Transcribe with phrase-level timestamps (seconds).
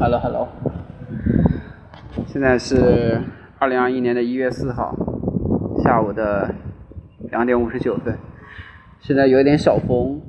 [0.00, 0.48] Hello Hello，
[2.28, 3.20] 现在是
[3.58, 4.94] 二零二一年的一月四号
[5.82, 6.54] 下午的
[7.30, 8.16] 两点五十九分，
[9.00, 10.22] 现在有点小风，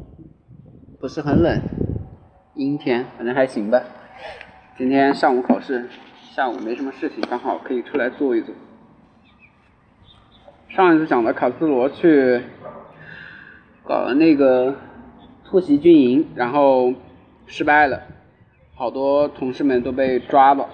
[1.00, 1.62] 不是很冷，
[2.55, 3.79] 阴天，反正还行吧。
[4.76, 5.88] 今天上午考试，
[6.31, 8.56] 下午没什么事情，刚好可以出来坐一坐。
[10.70, 12.42] 上一次讲的卡斯罗去
[13.83, 14.76] 搞了那个
[15.46, 16.91] 突袭军营，然后
[17.45, 18.02] 失败了。
[18.80, 20.66] 好多同事们都被抓了，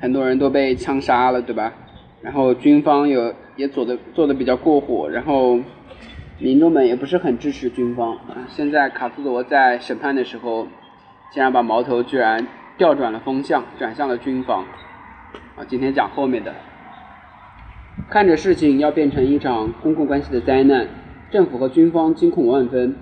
[0.00, 1.72] 很多人都被枪杀了，对吧？
[2.20, 5.60] 然后军方有也做的做的比较过火，然后
[6.40, 8.18] 民众们也不是很支持军方。
[8.48, 10.66] 现在卡斯罗在审判的时候，
[11.30, 12.44] 竟然把矛头居然
[12.76, 14.64] 调转了风向，转向了军方。
[15.54, 16.52] 啊，今天讲后面的，
[18.10, 20.88] 看着事情要变成一场公共关系的灾难，
[21.30, 22.96] 政府和军方惊恐万分。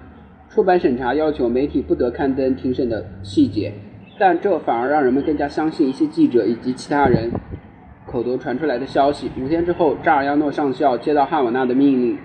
[0.55, 3.73] 出版审查要求媒体不得刊登庭审的细节，
[4.19, 7.33] 但这反而让人们更加相信一些记者以及其他人
[8.05, 9.31] 口头传出来的消息。
[9.43, 12.19] 五天之后，扎尔亚诺上校接到汉瓦纳的命令，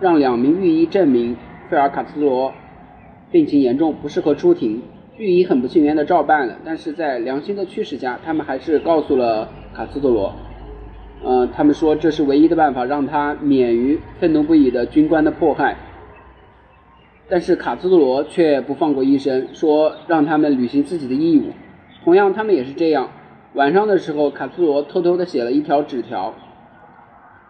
[0.00, 1.36] 让两名御医证明
[1.70, 2.52] 费尔卡斯罗
[3.30, 4.82] 病情严重，不适合出庭。
[5.16, 10.34] 御医很不情愿地照办了，但是在良心的驱使下，他们还是告诉了卡斯特罗，
[11.22, 15.76] 呃，他们说这是唯一的办法，让他免于愤怒不已的军官的迫害。
[17.30, 21.52] 但是卡斯罗却不放过医生，说让他们履行自己的义务。
[22.02, 23.10] 同样，他们也是这样。
[23.52, 26.32] 晚上的时候，卡斯罗偷偷地写了一条纸条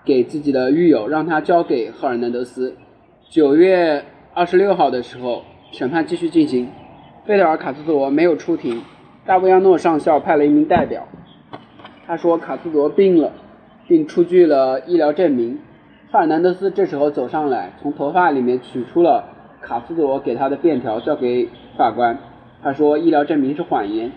[0.05, 2.75] 给自己的狱友，让他交给赫尔南德斯。
[3.29, 6.69] 九月二十六号的时候，审判继续进行。
[7.25, 8.83] 费德尔·卡斯罗没有出庭。
[9.25, 11.06] 大卫亚诺上校派了一名代表，
[12.06, 13.31] 他说卡斯罗病了，
[13.87, 15.61] 并出具了医疗证明。
[16.11, 19.38] 赫尔南德斯这时候走上来，从头发里面取出了。
[19.61, 22.19] 卡斯罗给他的便条交给法官，
[22.62, 24.12] 他说医疗证明是谎言，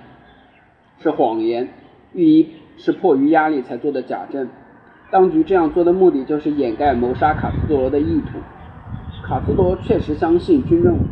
[1.00, 1.70] 是谎言，
[2.14, 4.48] 御医是迫于压力才做的假证。
[5.12, 8.40] 当局这样做的目的就是掩盖谋杀卡斯罗的意图。
[9.24, 11.04] 卡斯罗确实相信军政府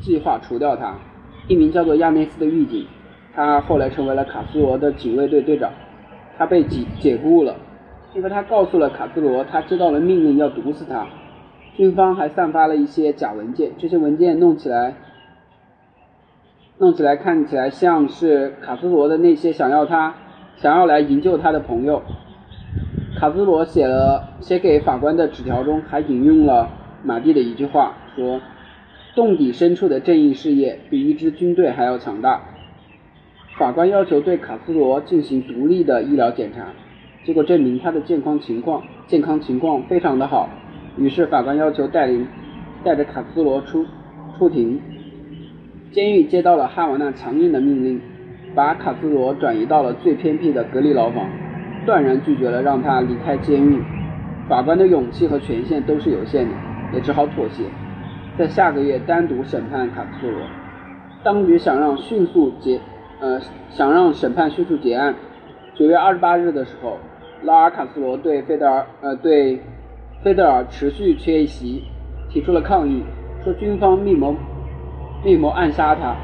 [0.00, 0.94] 计划除掉他。
[1.48, 2.86] 一名叫做亚内斯的狱警，
[3.34, 5.70] 他后来成为了卡斯罗的警卫队队长。
[6.36, 7.56] 他被解解雇了，
[8.14, 11.06] 因为他告诉了卡斯罗，他知道了命令要毒死他。
[11.74, 14.94] 军方还散发了一些假文件，这些文件弄起来，
[16.78, 20.14] 弄起来看起来像是卡斯罗的那些想要他
[20.56, 22.02] 想要来营救他的朋友。
[23.18, 26.68] 卡斯罗写了写给法官的纸条中还引用了
[27.04, 28.40] 马蒂的一句话，说
[29.14, 32.42] ：“洞底深处的正义事业比一支军队还要强大。”
[33.58, 36.68] 法官要求对卡斯罗进行独立的医疗检查，
[37.24, 40.48] 结果证明他的健康情况健康情况非常的好。
[40.96, 42.26] 于是法官要求带领
[42.84, 43.86] 带着卡斯罗出
[44.38, 44.80] 出庭。
[45.90, 48.00] 监狱接到了哈瓦那强硬的命令，
[48.54, 51.28] 把卡斯罗转移到了最偏僻的隔离牢房，
[51.84, 53.82] 断然拒绝了让他离开监狱。
[54.48, 56.54] 法官的勇气和权限都是有限的，
[56.94, 57.64] 也只好妥协，
[58.38, 60.40] 在下个月单独审判卡斯罗。
[61.22, 62.80] 当局想让迅速结
[63.20, 63.38] 呃
[63.70, 65.14] 想让审判迅速结案。
[65.74, 66.98] 九月二十八日的时候，
[67.42, 69.60] 拉尔卡斯罗对费德尔呃对。
[70.22, 71.82] 费德尔持续缺席，
[72.30, 73.02] 提出了抗议，
[73.42, 74.36] 说军方密谋
[75.24, 76.14] 密谋暗杀他。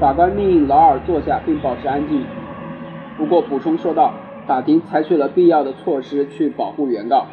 [0.00, 2.24] 法官命令劳尔坐下并保持安静。
[3.18, 4.14] 不过补充说道，
[4.46, 7.26] 法庭采取了必要的措施去保护原告。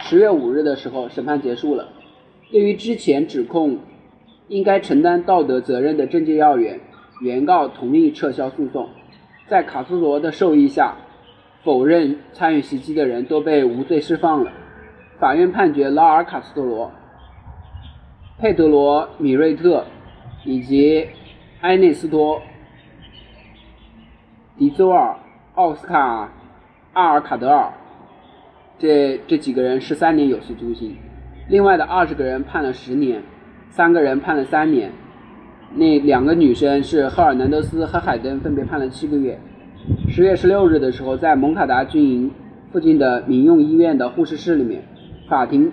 [0.00, 1.88] 十月五日的时候，审判结束了。
[2.50, 3.78] 对于之前指控
[4.48, 6.80] 应该承担道德责任的政界要员，
[7.20, 8.88] 原告同意撤销诉讼。
[9.46, 10.96] 在卡斯罗的授意下，
[11.62, 14.50] 否认参与袭击的人都被无罪释放了。
[15.18, 16.92] 法院判决拉尔·卡斯特罗、
[18.38, 19.84] 佩德罗·米瑞特
[20.44, 21.08] 以及
[21.60, 22.36] 埃内斯托·
[24.56, 25.16] 迪佐尔、
[25.54, 26.24] 奥斯卡·
[26.92, 27.72] 阿尔卡德尔
[28.78, 30.96] 这这几个人十三年有期徒刑，
[31.48, 33.20] 另外的二十个人判了十年，
[33.70, 34.92] 三个人判了三年。
[35.74, 39.36] 那两个女生是赫尔南德斯和海登，分别判了七个月。
[40.08, 42.30] 十月十六日的时候，在蒙卡达军营
[42.72, 44.80] 附近的民用医院的护士室里面。
[45.28, 45.70] 法庭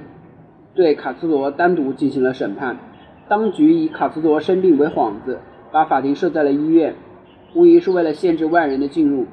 [0.73, 2.77] 对卡斯罗单独进行了审判，
[3.29, 5.39] 当局以卡斯罗生病为幌子，
[5.71, 6.93] 把法庭设在了医院，
[7.53, 9.25] 无疑是为了限制外人的进入。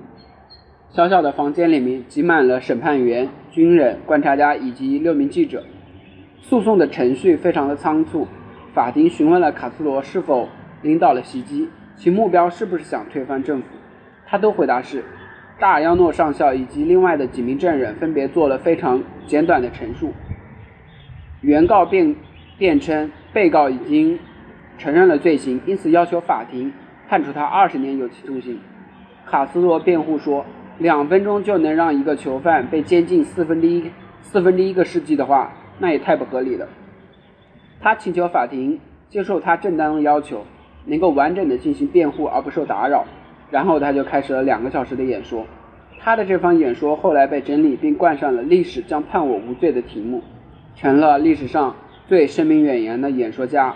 [0.90, 5.64] 小小的房间里面挤满了审判员、军人、观察家以及六名记者。
[6.40, 8.28] 诉讼的程序非常的仓促，
[8.74, 10.48] 法庭询问了卡斯罗是否
[10.82, 13.66] 领导了袭击，其目标是不是想推翻政府，
[14.26, 15.02] 他都回答是。
[15.62, 20.12] 大尔亚诺上校以及另外的几名证人分别做了非常简短的陈述。
[21.40, 22.16] 原告辩
[22.58, 24.18] 辩称，被告已经
[24.76, 26.72] 承认了罪行，因此要求法庭
[27.08, 28.58] 判处他二十年有期徒刑。
[29.24, 30.44] 卡斯罗辩护说，
[30.78, 33.88] 两分钟就能让一个囚犯被监禁四分之一
[34.20, 36.66] 四分之一个世纪的话，那也太不合理了。
[37.80, 40.44] 他请求法庭接受他正当的要求，
[40.86, 43.04] 能够完整的进行辩护而不受打扰。
[43.52, 45.46] 然后他就开始了两个小时的演说。
[46.00, 50.20] 他的这番演说后来被整理并冠上了“历史将判我无罪”的题目，
[50.74, 51.76] 成了历史上
[52.08, 53.72] 最声名远扬的演说家、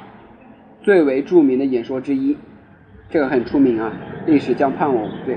[0.82, 2.36] 最为著名的演说之一。
[3.08, 3.92] 这个很出名啊
[4.26, 5.36] ，“历史将判我无罪”。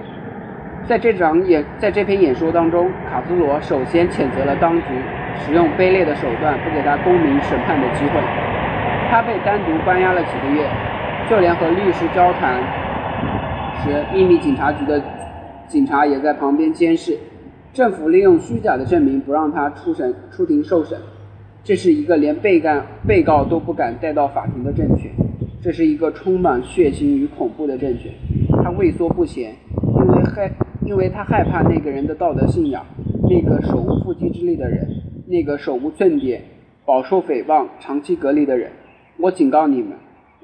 [0.88, 4.86] 在这场演，在这篇演说当中，卡斯罗首先谴责了当局
[5.46, 8.20] 使用卑劣的手段，不给他公民审判的机会。
[9.12, 10.68] 他被单独关押了几个月，
[11.30, 12.60] 就连和律师交谈
[13.80, 15.02] 时，秘密警察局的。
[15.68, 17.16] 警察也在旁边监视，
[17.72, 20.98] 政府利用虚假的证明不让他出审出庭受审，
[21.64, 25.12] 这是一个连被告被告都不敢带到法庭的政权，
[25.62, 28.12] 这是一个充满血腥与恐怖的政权。
[28.64, 29.54] 他畏缩不前，
[29.84, 30.52] 因为害
[30.84, 32.84] 因为他害怕那个人的道德信仰，
[33.30, 34.88] 那个手无缚鸡之力的人，
[35.28, 36.42] 那个手无寸铁、
[36.84, 38.72] 饱受诽谤、长期隔离的人。
[39.20, 39.92] 我警告你们，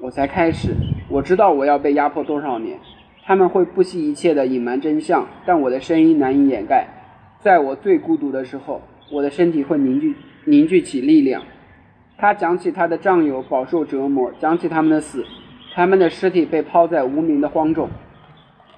[0.00, 0.68] 我才开始，
[1.10, 2.78] 我知道我要被压迫多少年。
[3.26, 6.86] 他们会不惜一切地隐瞒真相，但我的声音难以掩盖。
[7.40, 8.80] 在我最孤独的时候，
[9.10, 10.14] 我的身体会凝聚
[10.44, 11.42] 凝聚起力量。
[12.16, 15.24] 他讲起他的战友饱受折磨，讲起他们的死，
[15.74, 17.90] 他们的尸体被抛在无名的荒冢。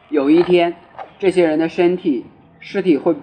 [0.09, 0.75] 有一天，
[1.19, 2.25] 这些人的身体
[2.59, 3.15] 尸体会，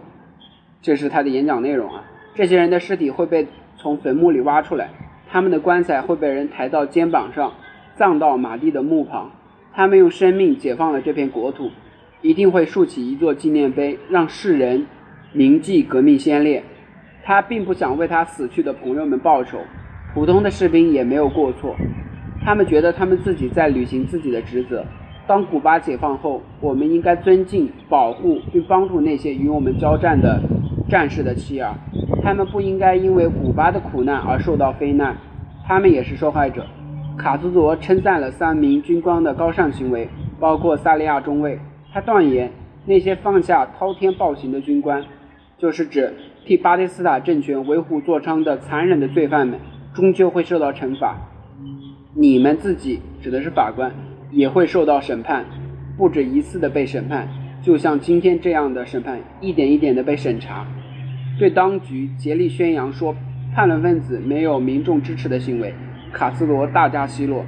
[0.84, 2.04] 这是他的演讲内容啊。
[2.36, 3.48] 这些人的尸体会被
[3.78, 4.92] 从坟墓里挖出来，
[5.28, 7.52] 他们的棺材会被人抬到肩膀上，
[7.96, 9.32] 葬到马蒂的墓旁。
[9.76, 11.70] 他们用生命解放了这片国土，
[12.22, 14.86] 一定会竖起一座纪念碑，让世人
[15.34, 16.64] 铭记革命先烈。
[17.26, 19.58] 他并不想为他死去的朋友们报仇，
[20.14, 21.76] 普通的士兵也没有过错。
[22.42, 24.86] 他们觉得他们自己在履行自己的职责。
[25.28, 30.42] 当古巴解放后，我们应该尊敬、保护并帮助那些与我们交战的
[30.88, 31.74] 战士的妻儿。
[32.24, 35.18] 他们不应该因为古巴的苦难而受到非难，
[35.68, 36.66] 他们也是受害者。
[37.18, 40.08] 卡斯佐称赞了三名军官的高尚行为，
[40.40, 41.58] 包括萨利亚中尉。
[41.94, 42.52] 他断言，
[42.86, 45.04] 那些放下滔天暴行的军官，
[45.58, 46.14] 就是指
[46.46, 49.58] 替巴蒂斯塔政权为虎作伥的残忍的罪犯们，
[49.94, 51.16] 终究会受到惩罚。
[52.14, 53.94] 你们自己，指的是法官，
[54.30, 55.46] 也会受到审判，
[55.98, 57.30] 不止一次的被审判，
[57.62, 60.66] 就像今天这样的审判，一点一点的被审查。
[61.40, 63.16] 对当局竭力宣扬说
[63.54, 65.74] 叛乱分子没有民众支持的行为。
[66.16, 67.44] 卡斯罗大加奚落，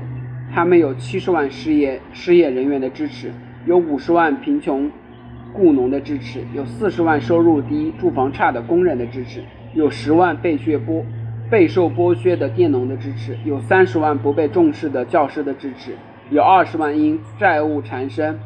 [0.54, 3.32] 他们有七十万失业失业人员的支持，
[3.66, 4.92] 有五十万贫穷
[5.54, 9.42] 雇农的支持，有四十万收入低、住房差的工人的支持，
[9.74, 11.02] 有十万被削剥、
[11.50, 15.94] 备受剥削的佃农的支持，有三十万不被重视的教师的支持，
[16.30, 18.38] 有二十万因债务缠身、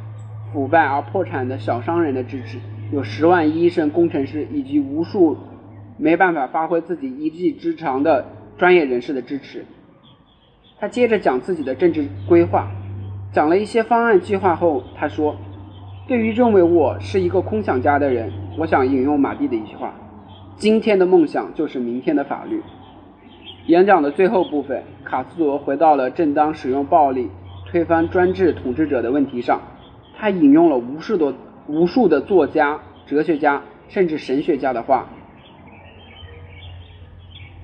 [0.53, 2.59] 腐败而破产的小商人的支持，
[2.91, 5.35] 有十万医生、工程师以及无数
[5.97, 8.23] 没办法发挥自己一技之长的
[8.59, 9.65] 专业人士的支持。
[10.81, 12.67] 他接着讲自己的政治规划，
[13.31, 15.37] 讲了一些方案计划后，他说
[16.09, 19.93] ：“对于认为我是一个空想家的人，我想引用马蒂的一句话
[20.57, 22.63] ：‘今天的梦想就是明天的法律。’”
[23.67, 27.29] 演讲的最后部分，卡斯罗回到了正当使用暴力
[27.67, 29.61] 推翻专制统治者的问题上。
[30.17, 31.31] 他引用了无数的
[31.67, 35.07] 无数的作家、哲学家，甚至神学家的话，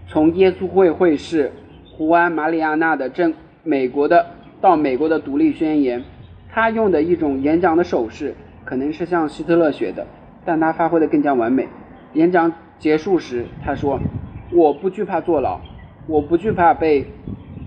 [0.07, 1.51] 从耶稣会会士。
[1.97, 4.27] 胡安·马里亚纳的正美国的
[4.61, 6.03] 到美国的独立宣言，
[6.47, 10.05] 他用的一种演讲的手势，可能是向希特勒学的，
[10.45, 11.67] 但他发挥的更加完美。
[12.13, 13.99] 演讲结束时，他说
[14.53, 15.59] ：“我不惧怕坐牢，
[16.05, 17.07] 我不惧怕被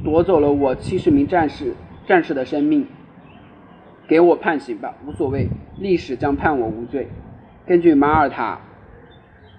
[0.04, 1.74] 夺走了我七十名战士
[2.06, 2.86] 战士的生命，
[4.06, 7.08] 给我判刑吧，无所谓，历史将判我无罪。”
[7.66, 8.60] 根据马尔塔，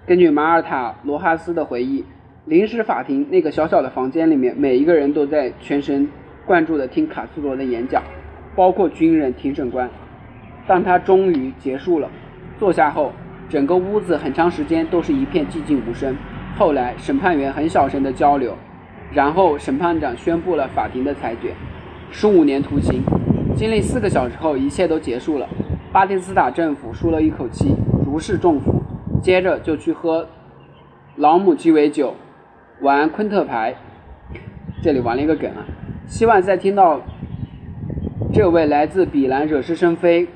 [0.06, 2.06] 根据马尔塔·罗哈斯的回忆。
[2.44, 6.08] 临时法庭那个小小的房间里面，每一个人都在全神
[6.44, 8.02] 贯注地听卡斯罗的演讲，
[8.56, 9.88] 包括军人、庭审官。
[10.66, 12.10] 当他终于结束了，
[12.58, 13.12] 坐下后，
[13.48, 16.16] 整个屋子很长时间都是一片寂静无声。
[16.58, 18.56] 后来，审判员很小声地交流，
[19.12, 21.54] 然后审判长宣布了法庭的裁决：
[22.10, 23.02] 十五年徒刑。
[23.54, 25.48] 经历四个小时后，一切都结束了。
[25.92, 28.82] 巴蒂斯塔政府舒了一口气，如释重负，
[29.22, 30.26] 接着就去喝
[31.14, 32.12] 老母鸡尾酒。
[32.82, 33.76] 玩昆特牌，
[34.82, 35.64] 这里玩了一个梗啊！
[36.08, 37.00] 希望在听到
[38.32, 40.26] 这位来自比兰惹是生非、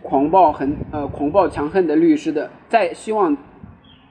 [0.00, 3.36] 狂暴横呃狂暴强横的律师的，在希望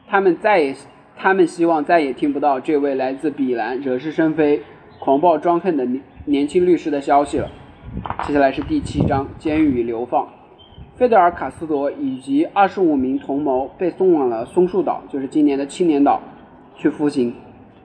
[0.05, 0.75] 他们再也
[1.15, 4.61] 他们希望再也听不到这位来自比兰惹是生非、
[4.99, 7.49] 狂暴专横的年年轻律师的消息了。
[8.27, 10.27] 接下来是第七章监狱与流放。
[10.97, 16.21] 费德尔·卡斯多以及二十五名同谋被送往了松树岛，就是今年的青年岛，
[16.75, 17.33] 去服刑。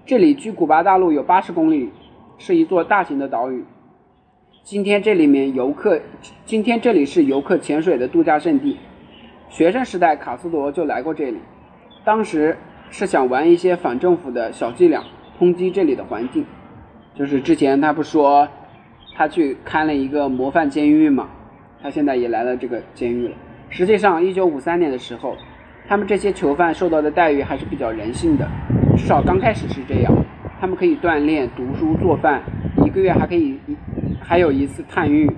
[0.07, 1.91] 这里距古巴大陆有八十公里，
[2.39, 3.65] 是一座大型的岛屿。
[4.63, 6.01] 今天这里面游客，
[6.45, 8.79] 今天这里是游客潜水的度假胜地。
[9.49, 11.39] 学生时代，卡斯罗就来过这里，
[12.05, 12.57] 当时
[12.91, 15.03] 是想玩一些反政府的小伎俩，
[15.39, 16.45] 抨击这里的环境。
[17.15, 18.47] 就是之前他不说，
[19.17, 21.29] 他去看了一个模范监狱嘛，
[21.83, 23.35] 他现在也来了这个监狱了。
[23.71, 25.35] 实际上，一九五三年的时候，
[25.87, 28.47] 他们这些囚犯受到的待遇还是比较人性的，
[28.99, 30.13] 至少刚开始是这样。
[30.61, 32.43] 他们可以锻炼、读书、做饭，
[32.85, 33.57] 一个月还可以。
[34.21, 35.31] 还有一次探狱，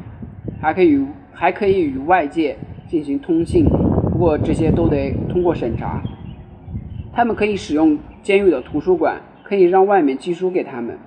[0.60, 2.56] 还可以还可以与外界
[2.88, 3.64] 进行通信，
[4.10, 6.02] 不过这些都得通过审查。
[7.12, 10.98] 他们可以使用监狱的图书馆，可以让外面寄书给他们。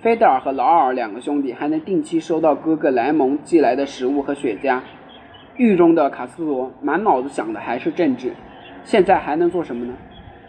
[0.00, 4.80] 菲德尔和劳尔两个兄弟还能定期收到哥哥莱蒙寄来的食物和雪茄。
[5.56, 8.32] 狱中的卡斯罗满脑子想的还是政治，
[8.82, 9.92] 现在还能做什么呢？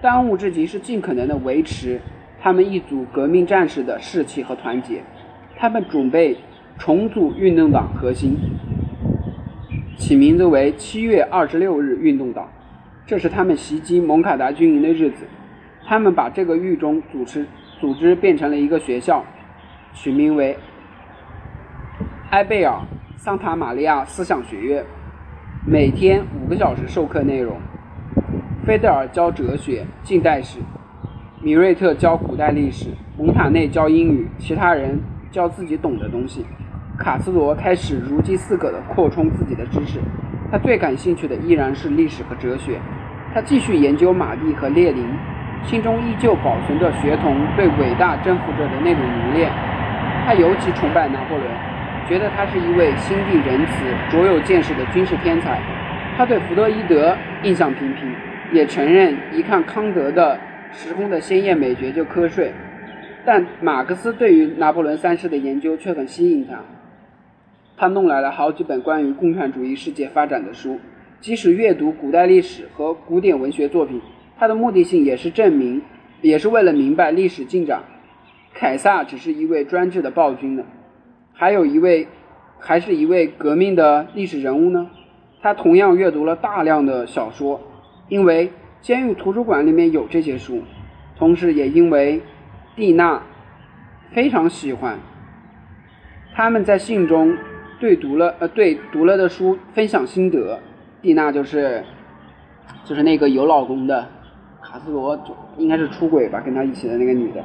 [0.01, 1.99] 当务之急是尽可能的维持
[2.41, 5.01] 他们一组革命战士的士气和团结。
[5.55, 6.37] 他们准备。
[6.81, 8.37] 重组运动党核心，
[9.97, 12.47] 起名字为七月二十六日运动党，
[13.05, 15.25] 这是他们袭击蒙卡达军营的日子。
[15.85, 17.45] 他们把这个狱中组织
[17.81, 19.25] 组织变成了一个学校，
[19.93, 20.57] 取名为
[22.29, 22.79] 埃贝尔
[23.17, 24.85] 桑塔玛利亚思想学院，
[25.67, 27.57] 每天五个小时授课内容。
[28.69, 30.59] 菲德尔教哲学、近代史，
[31.41, 36.45] 米瑞特教古代历史，蒙塔内教英语，其他人教自己懂的东西。
[36.95, 39.97] 卡斯罗开始如饥似渴地扩充自己的知识，
[40.51, 42.79] 他最感兴趣的依然是历史和哲学。
[43.33, 45.03] 他继续研究马蒂和列宁，
[45.63, 49.49] 心中依旧保存着学童对伟大征服者的那种迷恋。
[50.27, 51.49] 他尤其崇拜拿破仑，
[52.07, 55.59] 觉得他是一位心地仁慈、卓有见识的军事天才。
[56.15, 58.13] 他对弗洛伊德印象平平，
[58.51, 60.39] 也承认一看康德的
[60.71, 62.51] 时空的鲜艳美学就瞌睡。
[63.25, 66.59] 但马克思对于拿破仑三世的研究却很吸引他。
[67.77, 70.79] 他弄来了好几本关于共产主义世界发展的书，
[71.19, 74.01] 即使阅读古代历史和古典文学作品，
[74.37, 75.81] 他的目的性也是证明，
[76.21, 77.83] 也是为了明白历史进展。
[78.53, 80.63] 凯撒只是一位专制的暴君呢，
[81.33, 82.07] 还有一位，
[82.59, 84.89] 还是一位革命的历史人物呢。
[85.41, 87.61] 他同样阅读了大量的小说，
[88.09, 88.51] 因为
[88.81, 90.61] 监狱图书馆里面有这些书，
[91.17, 92.21] 同时也因为
[92.75, 93.23] 蒂娜
[94.11, 94.99] 非常喜欢。
[96.35, 97.37] 他们在信中。
[97.79, 100.59] 对读了呃，对读了的书分享心得，
[101.01, 101.81] 蒂娜就是
[102.83, 104.05] 就是那个有老公的
[104.61, 107.41] 卡斯罗就，应该是出轨吧，跟他一起的那个女的。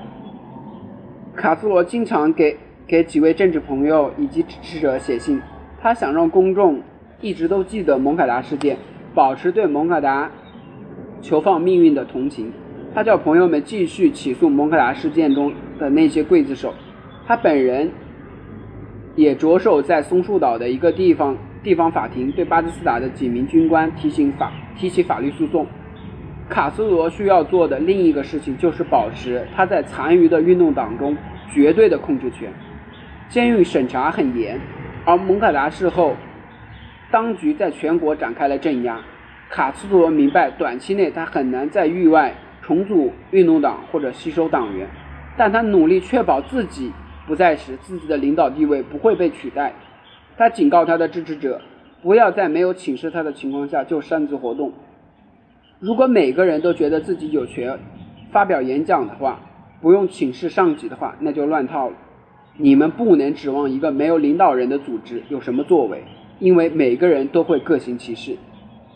[1.37, 5.40] 卡斯罗经常给给几位政治朋友以及支持者写信，
[5.80, 6.83] 他想让公众
[7.21, 8.76] 一直都记得蒙卡达事件，
[9.14, 10.28] 保持对蒙卡达
[11.25, 12.52] 囚犯命运的同情。
[12.95, 16.75] 他叫朋友们继续起诉蒙卡达事件中的那些刽子手，
[17.26, 17.90] 他本人。
[19.16, 25.64] 也着手在松树岛的一个地方地方法庭对巴基斯坦的几名军官提起法提起法律诉讼。
[26.49, 31.16] 卡斯罗需要做的另一个事情就是保持他在残余的运动党中
[31.52, 32.52] 绝对的控制权。
[33.28, 34.61] 监狱审查很严，
[35.04, 36.16] 而蒙卡达事后，
[37.12, 39.00] 当局在全国展开了镇压。
[39.54, 44.84] 卡斯罗明白，短期内他很难在域外重组运动党或者吸收党员，
[45.37, 46.90] 但他努力确保自己。
[47.25, 49.73] 不在时，自己的领导地位不会被取代。
[50.37, 51.61] 他警告他的支持者，
[52.02, 54.73] 不要在没有请示他的情况下就擅自活动。
[55.78, 57.78] 如果每个人都觉得自己有权
[58.32, 59.38] 发表演讲的话，
[59.80, 61.94] 不用请示上级的话，那就乱套了。
[62.56, 66.02] 你们不能指望一个没有领导人的组织有什么作为，
[66.40, 68.37] 因为每个人都会各行其事。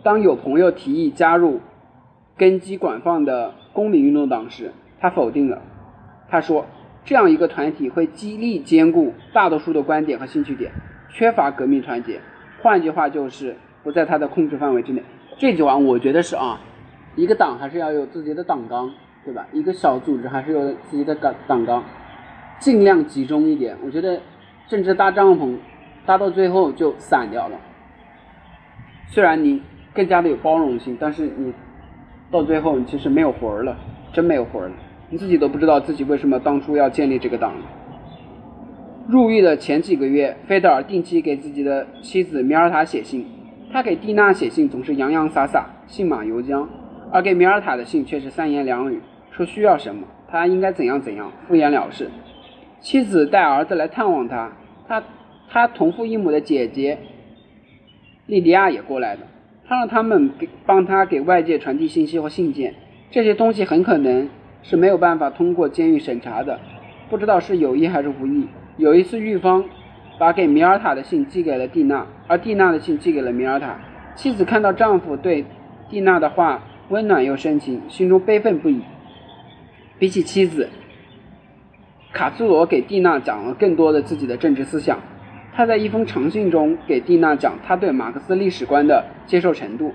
[0.09, 1.61] 当有朋友提议加入
[2.35, 5.61] 根基广泛的公民运动党时，他否定了。
[6.31, 6.65] 他说。
[7.05, 10.73] 这样一个团体会极力兼顾大多数的观点和兴趣点，
[11.09, 12.21] 缺乏革命团结。
[12.62, 15.03] 换句话就是不在他的控制范围之内。
[15.38, 16.61] 这句话我觉得是啊，
[17.17, 18.91] 一个党还是要有自己的党纲，
[19.25, 19.47] 对吧？
[19.53, 21.83] 一个小组织还是有自己的党党纲，
[22.59, 23.75] 尽量集中一点。
[23.83, 24.21] 我觉得
[24.67, 25.57] 政治搭帐篷
[26.05, 27.57] 搭到最后就散掉了。
[29.07, 29.62] 虽然你
[29.99, 31.52] 更加的有包容性，但是你
[32.31, 33.76] 到最后你其实没有魂儿了，
[34.12, 34.75] 真没有魂儿了。
[35.11, 37.52] 你自己都不知道自己为什么当初要建立这个党。
[39.09, 43.26] 入狱的前几个月，费德尔定期给自己的妻子米尔塔写信。
[43.73, 46.64] 他给蒂娜写信总是洋洋洒洒、信马由缰，
[47.11, 49.00] 而给米尔塔的信却是三言两语，
[49.33, 52.09] 说需要什么，他应该怎样怎样，敷衍了事。
[52.78, 54.52] 妻子带儿子来探望他，
[54.87, 55.02] 他
[55.49, 56.99] 他同父异母的姐姐
[58.26, 59.23] 莉迪亚也过来了。
[59.69, 62.75] 他让他们给帮他给外界传递信息和信件，
[63.11, 64.27] 这些东西很可能
[64.63, 66.59] 是没有办法通过监狱审查的，
[67.11, 68.47] 不知道是有意还是无意。
[68.79, 69.63] 有一次，狱方
[70.19, 73.79] 把给米尔塔的信寄给了蒂娜，而蒂娜的信寄给了米尔塔。
[74.15, 75.45] 妻子看到丈夫对
[75.91, 78.81] 蒂娜的话温暖又深情，心中悲愤不已。
[79.99, 80.71] 比起妻子，
[82.13, 84.99] 卡斯罗给蒂娜讲了更多的自己的政治思想。
[85.59, 89.93] 他在一封长信中给蒂娜讲他对马克思历史观的接受程度。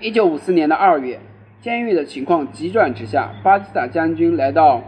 [0.00, 1.20] 一九五四年的二月，
[1.60, 4.82] 监狱的情况急转直下，巴基斯坦将军来到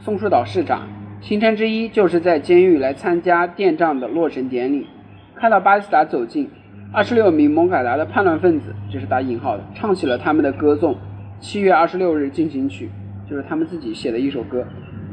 [0.00, 0.82] 松树岛视察，
[1.20, 4.88] 行程之一就是在监狱来参加电杖的落成典礼。
[5.36, 6.50] 看到巴基斯坦走近，
[6.92, 10.92] 二十六名蒙卡达的叛乱分子，这是打引号的，唱起了他们的歌颂
[11.38, 12.90] 《七月二十六日进行曲》，
[13.30, 14.66] 就是他们自己写的一首歌。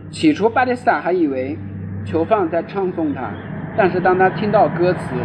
[0.10, 1.56] 起初，巴基斯坦还以为
[2.04, 3.32] 囚犯在唱颂他。
[3.76, 5.16] 但是当他听到歌词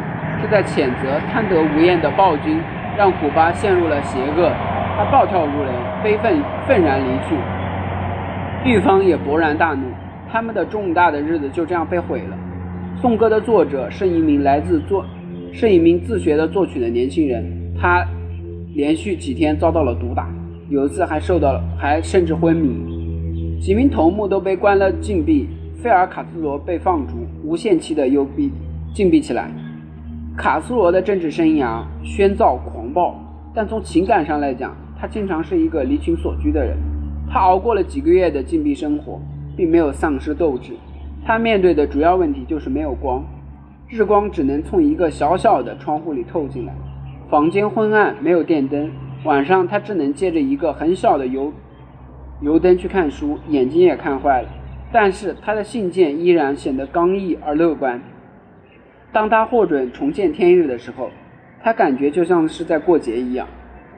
[0.41, 2.59] 是在谴责贪得无厌的暴君，
[2.97, 4.51] 让古巴陷入了邪恶，
[4.97, 5.71] 他暴跳如雷，
[6.03, 7.37] 悲愤愤然离去。
[8.65, 9.83] 狱方也勃然大怒，
[10.31, 12.37] 他们的重大的日子就这样被毁了。
[13.01, 15.05] 颂歌的作者是一名来自作，
[15.53, 17.45] 是一名自学的作曲的年轻人，
[17.81, 18.05] 他
[18.75, 20.27] 连续几天遭到了毒打，
[20.69, 23.61] 有一次还受到了，还甚至昏迷。
[23.61, 25.49] 几名头目都被关了禁闭。
[25.83, 28.51] 费尔卡斯罗被放逐，无限期的幽闭、
[28.93, 29.49] 禁闭起来。
[30.37, 33.15] 卡斯罗的政治生涯喧躁狂暴，
[33.55, 36.77] 但从情感上来讲，他经常是一个离群索居的人。
[37.31, 39.21] 他熬过了几个月的禁闭生活，
[39.57, 40.73] 并没有丧失斗志。
[41.25, 43.25] 他面对的主要问题就是没有光，
[43.89, 46.75] 日光只能从一个小小的窗户里透进来。
[47.31, 48.91] 房间昏暗，没有电灯，
[49.23, 51.53] 晚上他只能借着一个很小的油
[52.41, 54.49] 油灯去看书，眼睛也看坏了。
[54.91, 58.01] 但是他的信件依然显得刚毅而乐观。
[59.13, 61.11] 当他获准重见天日的时候，
[61.63, 63.47] 他感觉就像是在过节一样。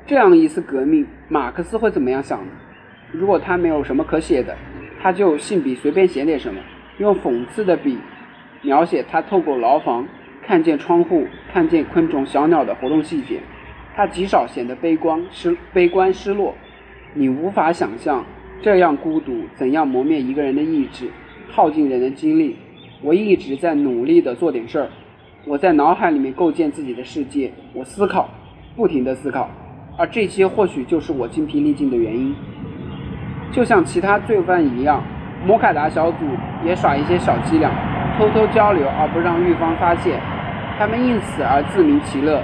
[0.06, 2.40] 这样一次革命，马克思会怎么样想？
[3.12, 4.56] 如果他没有什么可写的，
[5.00, 6.60] 他就信笔随便写点什么，
[6.98, 7.98] 用讽刺的笔
[8.62, 10.06] 描写他透过牢房
[10.44, 13.40] 看见窗户、看见昆虫、小鸟的活动细节。
[13.94, 16.54] 他极少显得悲观失悲观失落，
[17.14, 18.24] 你无法想象。
[18.62, 21.10] 这样孤独，怎样磨灭一个人的意志，
[21.50, 22.56] 耗尽人的精力？
[23.00, 24.88] 我一直在努力的做点事儿。
[25.46, 28.28] 我在脑海里面构建自己的世界，我思考，
[28.76, 29.48] 不停的思考，
[29.96, 32.34] 而这些或许就是我精疲力尽的原因。
[33.50, 35.02] 就像其他罪犯一样，
[35.46, 36.26] 摩卡达小组
[36.62, 37.70] 也耍一些小伎俩，
[38.18, 40.20] 偷偷交流而不让狱方发现，
[40.78, 42.42] 他们因此而自鸣其乐。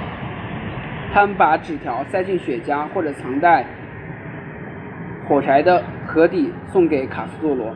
[1.13, 3.63] 他们把纸条塞进雪茄，或者藏在。
[5.27, 7.73] 火柴的盒底送给卡斯特罗，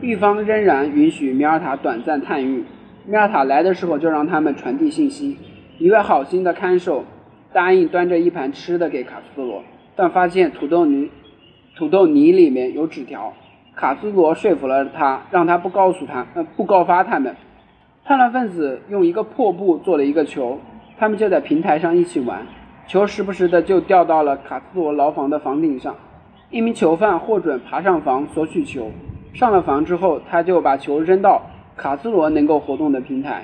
[0.00, 2.64] 狱方仍然允许米尔塔短暂探狱。
[3.04, 5.36] 米尔塔来的时候就让他们传递信息。
[5.76, 7.04] 一位好心的看守
[7.52, 9.62] 答应端着一盘吃的给卡斯特罗，
[9.94, 11.10] 但发现土豆泥
[11.76, 13.34] 土豆泥里面有纸条。
[13.76, 17.36] 卡斯特罗说服了他，让他不告诉他，呃，不告发他们。
[18.06, 20.58] 叛乱分子用一个破布做了一个球，
[20.96, 22.46] 他们就在平台上一起玩，
[22.86, 25.94] 球时不时的就掉到了卡斯特罗牢房的房顶上。
[26.54, 28.88] 一名囚犯获准爬上房索取球，
[29.32, 31.42] 上了房之后，他就把球扔到
[31.76, 33.42] 卡斯罗能够活动的平台。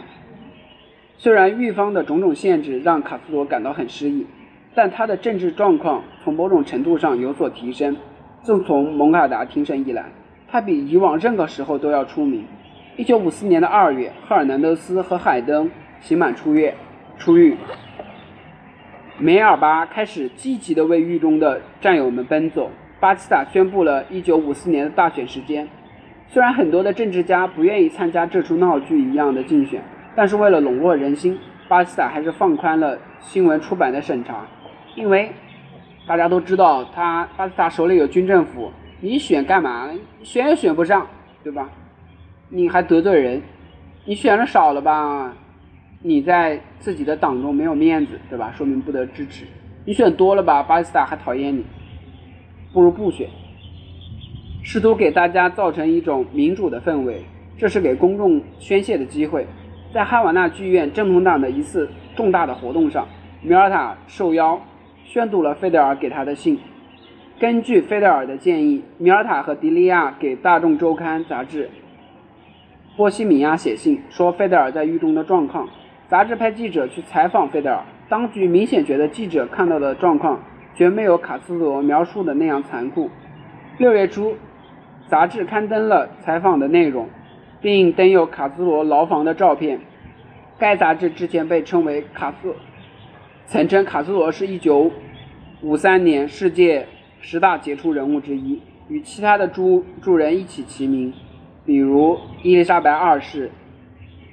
[1.18, 4.24] 虽然狱方的种种限制让卡斯罗感到很失意，
[4.76, 7.96] 但他的政治状况从某种程度上有所提升。
[8.42, 10.04] 自从蒙卡达庭审以来，
[10.46, 12.44] 他比以往任何时候都要出名。
[12.96, 15.68] 一九五四年的二月，赫尔南德斯和海登
[15.98, 16.72] 刑满出狱，
[17.18, 17.56] 出狱。
[19.18, 22.70] 梅尔巴开始积极地为狱中的战友们奔走。
[23.00, 25.66] 巴基斯坦宣布了1954年的大选时间。
[26.28, 29.82] 虽然很多的政治家不愿意参加这出闹剧一样的竞选，
[30.14, 31.36] 但是为了笼络人心，
[31.66, 34.46] 巴基斯坦还是放宽了新闻出版的审查。
[34.94, 35.32] 因为
[36.06, 39.88] 大家都知道，他巴基斯坦手里有军政府，你选干嘛？
[40.22, 41.06] 选也选不上，
[41.42, 41.68] 对吧？
[42.50, 43.40] 你还得罪人，
[44.04, 45.34] 你选的少了吧？
[46.02, 48.52] 你在自己的党中没有面子，对吧？
[48.56, 49.46] 说明不得支持。
[49.84, 50.62] 你选多了吧？
[50.62, 51.64] 巴基斯坦还讨厌你。
[52.72, 53.28] 不如不选，
[54.62, 57.24] 试图给大家造成一种民主的氛围，
[57.59, 59.46] 这是给公众宣泄的机会。
[59.92, 63.09] 在哈瓦那剧院正统党的一次重大的活动上，
[63.42, 64.61] 米尔塔受邀
[65.04, 66.59] 宣读了费德尔给他的信。
[67.40, 71.64] 根据费德尔的建议，米尔塔和迪利亚给《大众周刊》杂志
[72.96, 75.68] 《波西米亚》写信，说费德尔在狱中的状况。
[76.06, 80.38] 杂志派记者去采访费德尔，当局明显觉得记者看到的状况。
[80.74, 83.11] 绝没有卡斯罗描述的那样残酷。
[83.78, 84.35] 六月初，
[85.09, 87.09] 杂志刊登了采访的内容，
[87.61, 89.80] 并登有卡斯罗牢房的照片。
[90.59, 92.54] 该杂志之前被称为卡斯，
[93.46, 94.90] 曾称卡斯罗是一九
[95.62, 96.87] 五三年世界
[97.20, 101.12] 十大杰出人物之一，与其他的诸诸人一起齐名，
[101.64, 103.50] 比如伊丽莎白二世、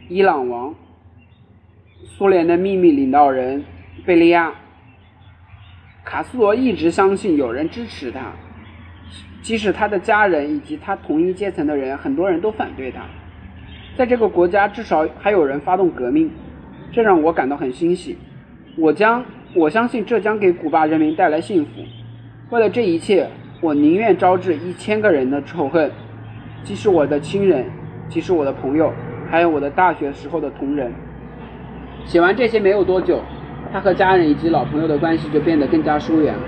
[0.10, 0.76] 伊朗王、
[2.04, 3.64] 苏联的秘密领导人
[4.06, 4.54] 贝利亚。
[6.10, 8.32] 卡斯罗一直相信有人支持他，
[9.42, 13.02] 即使他的家人以及他同一阶层的人，很多人都反对他。
[13.98, 16.32] 在这个国家，至少还有人发动革命，
[16.94, 18.18] 这让我感到很欣喜。
[18.78, 21.72] 我将我相信这将给古巴人民带来幸福。
[22.52, 23.28] 为了这一切，
[23.60, 25.92] 我宁愿招致一千个人的仇恨，
[26.64, 27.66] 即使我的亲人，
[28.08, 28.94] 即使我的朋友，
[29.30, 30.90] 还有我的大学时候的同仁。
[32.06, 33.22] 写完这些没有多久，
[33.78, 36.42] 他和家人以及老朋友的关系就变得更加疏远了。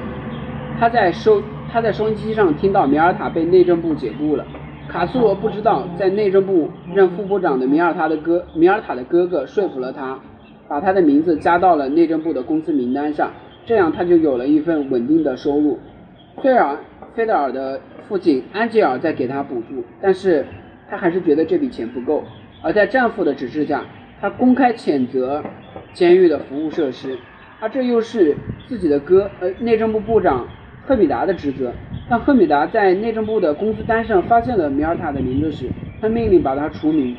[0.80, 1.40] 他在收
[1.72, 4.44] 他在收音机上听到米尔塔被内政部解雇了。
[4.88, 10.18] 卡斯罗不知道，在内政部任副部长的米尔塔的哥米尔塔的哥哥说服了他，
[10.68, 13.30] 把他的名字加到了内政部的公司名单上，
[13.64, 15.78] 这样他就有了一份稳定的收入。
[16.42, 16.76] 虽然
[17.14, 20.44] 菲德尔的父亲安吉尔在给他补助，但是
[20.90, 22.24] 他还是觉得这笔钱不够。
[22.64, 23.84] 而在丈夫的指示下，
[24.20, 25.44] 他公开谴责
[25.94, 27.18] 监狱的服务设施，
[27.60, 28.36] 而这又是
[28.68, 30.48] 自己的哥呃内政部部长
[30.86, 31.74] 赫米达的职责。
[32.10, 35.70] 当赫米达在内政部的工资单上发现了米尔塔的名字时，
[36.02, 37.16] 他命令把他除名。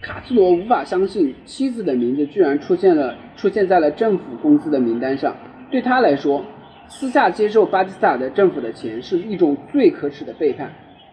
[0.00, 5.36] 卡斯罗无法相信妻子的名字居然出现了出现在了政府公司的名单上。
[5.70, 6.42] 对他来说，
[6.88, 10.72] 私下接受巴基斯坦的政府的钱是一种最可耻的背叛。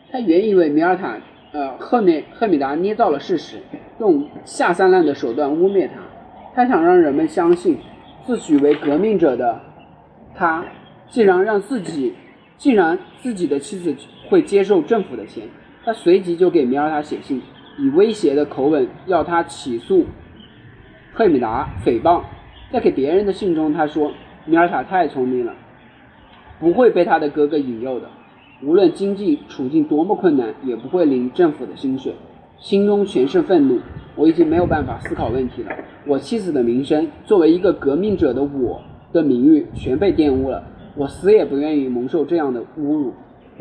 [0.09, 1.17] 他原以为米尔塔
[1.51, 3.57] 呃赫米赫米达捏造了事实，
[3.99, 5.95] 用下三滥的手段污蔑他。
[6.53, 7.77] 他想让人们相信，
[8.25, 9.61] 自诩为革命者的
[10.35, 10.63] 他。
[11.09, 12.13] 竟然让自己，
[12.57, 13.95] 竟然自己的妻子
[14.29, 15.47] 会接受政府的钱，
[15.85, 17.41] 他随即就给米尔塔写信，
[17.79, 20.05] 以威胁的口吻要他起诉
[21.13, 22.21] 赫米达诽谤。
[22.73, 24.11] 在给别人的信中，他说
[24.43, 25.53] 米尔塔太聪明了，
[26.59, 28.09] 不会被他的哥哥引诱的，
[28.61, 32.13] 无论经济处境多么困难，也不会领政府的薪水。
[32.59, 33.79] 心中全是愤怒，
[34.15, 35.71] 我已经没有办法思考问题了。
[36.05, 38.81] 我妻子的名声，作为一个革命者的我
[39.13, 40.63] 的名誉，全被玷污了。
[40.95, 43.13] 我死也不愿意蒙受这样的侮辱。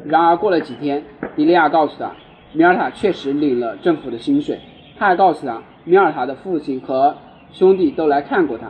[0.04, 1.02] 然而过了几天，
[1.36, 2.12] 迪利亚告诉他，
[2.54, 4.58] 米尔塔确实领了政府的薪水。
[4.98, 7.14] 他还告诉他，米尔塔的父亲和
[7.52, 8.68] 兄弟都来看过他，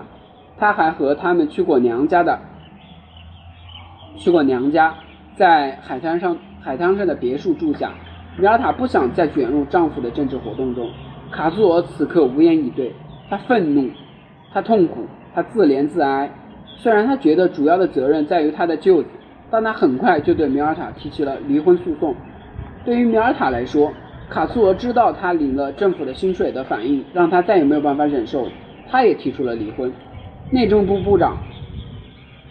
[0.58, 2.40] 他还和他们去过娘家的，
[4.16, 4.94] 去过娘家，
[5.36, 7.92] 在海滩上海滩上的别墅住下。
[8.38, 10.90] 米尔塔不想再卷入丈夫的政治活动中。
[11.31, 12.92] 卡苏罗此刻无言以对，
[13.29, 13.90] 他愤怒，
[14.53, 16.31] 他痛苦，他自怜自哀。
[16.77, 19.09] 虽然他觉得主要的责任在于他的舅子，
[19.51, 22.14] 但他很快就对米尔塔提起了离婚诉讼。
[22.85, 23.92] 对于米尔塔来说，
[24.29, 28.46] 卡苏罗知道她领了政府的薪水的反应，让她再也没有办法忍受，
[28.90, 29.90] 他也提出了离婚。
[30.51, 31.37] 内政部部长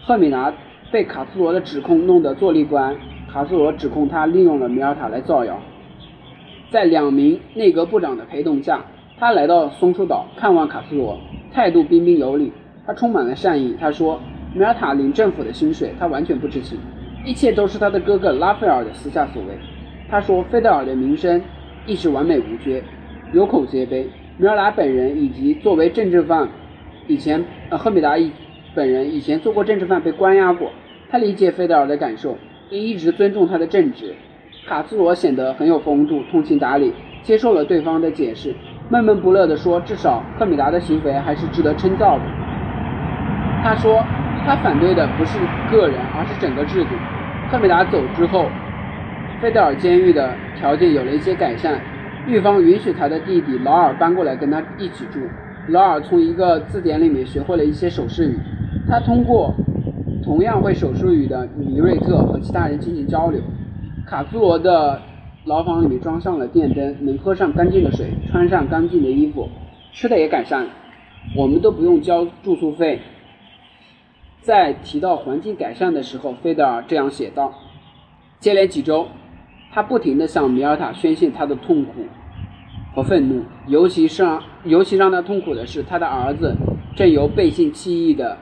[0.02, 0.52] 赫米拿
[0.90, 2.96] 被卡苏罗的指控弄得坐立不安，
[3.32, 5.58] 卡苏罗指控他利用了米尔塔来造谣。
[6.70, 8.84] 在两名内阁部长的陪同下，
[9.18, 11.18] 他来到松树岛看望卡斯罗，
[11.52, 12.52] 态度彬彬有礼。
[12.86, 13.74] 他充满了善意。
[13.80, 14.20] 他说
[14.54, 16.78] ：“米尔塔领政府的薪水，他完全不知情，
[17.24, 19.48] 一切都是他的哥哥拉斐尔的私下所为。”
[20.08, 21.42] 他说：“费德尔的名声
[21.86, 22.82] 一直完美无缺，
[23.32, 24.06] 有口皆碑。
[24.38, 26.48] 米尔塔本人以及作为政治犯，
[27.08, 28.30] 以前呃赫米达一
[28.74, 30.70] 本人以前做过政治犯，被关押过。
[31.10, 32.36] 他理解费德尔的感受，
[32.68, 34.14] 并一直尊重他的正直。”
[34.66, 38.52] 卡斯罗显得很有风度，通情达理，接受了对方的解释，
[38.88, 42.24] 闷闷不乐地说：“至少赫米达的行为还是值得称道的。”
[43.62, 44.02] 他说，
[44.44, 45.38] 他反对的不是
[45.70, 46.90] 个人，而是整个制度。
[47.48, 48.46] 赫米达走之后，
[49.40, 51.80] 费德尔监狱的条件有了一些改善，
[52.26, 55.20] 狱方允许他的弟弟劳尔搬过来跟他一起住。
[55.68, 58.36] 劳尔从一个字典里面学会了一些手势语，
[58.88, 59.54] 他通过
[60.24, 63.40] 同样会手势语的米瑞特和其他人进行交流。
[64.06, 65.02] 卡苏罗的
[65.44, 69.48] 牢房里面装上了电灯，能喝上干净的水，穿上干净的衣服，
[69.92, 70.70] 吃的也改善了。
[71.34, 73.00] 我们都不用交住宿费。
[74.40, 77.52] 在提到环境改善的时候，费德尔这样写道
[78.38, 79.08] ：“接连几周，
[79.72, 82.04] 他不停地向米尔塔宣泄他的痛苦
[82.94, 86.54] 和愤怒，尤其是让尤其让他痛苦的是，他的儿子
[86.94, 88.38] 正由背信弃义的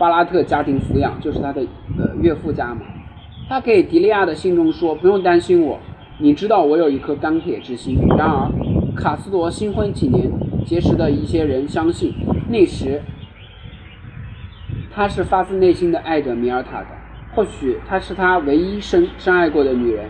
[0.00, 1.62] 巴拉特家庭抚养，就是他的
[1.96, 2.80] 呃岳父家嘛。
[3.52, 5.78] 他给迪利亚的信中说：‘不用担心我，
[6.16, 8.50] 你知道我有一颗钢铁之心。’然而，
[8.96, 10.32] 卡斯罗新婚几年
[10.64, 12.14] 结识的一些人相信，
[12.48, 13.02] 那时。”
[14.90, 16.86] 他是发自内心的爱着米尔塔的，
[17.34, 20.06] 或许她是他唯一深深爱过的女人。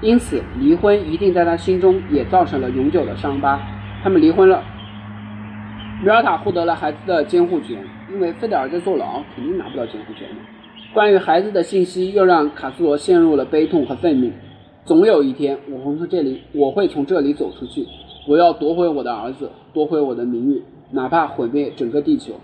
[0.00, 3.60] 因此离婚一定在他心中也造成了永久的伤疤。
[4.04, 4.62] 他们离婚了，
[6.00, 10.53] 米尔塔获得了孩子的监护权，因为费德尔在坐牢，肯定拿不到监护权的。
[10.94, 14.30] 关于孩子的信息又让卡斯罗陷入了悲痛和愤怒。
[14.84, 17.84] 总有一天，我会从这里，我会从这里走出去。
[18.28, 22.34] 我要夺回我的儿子，夺回我的名誉，哪怕毁灭整个地球。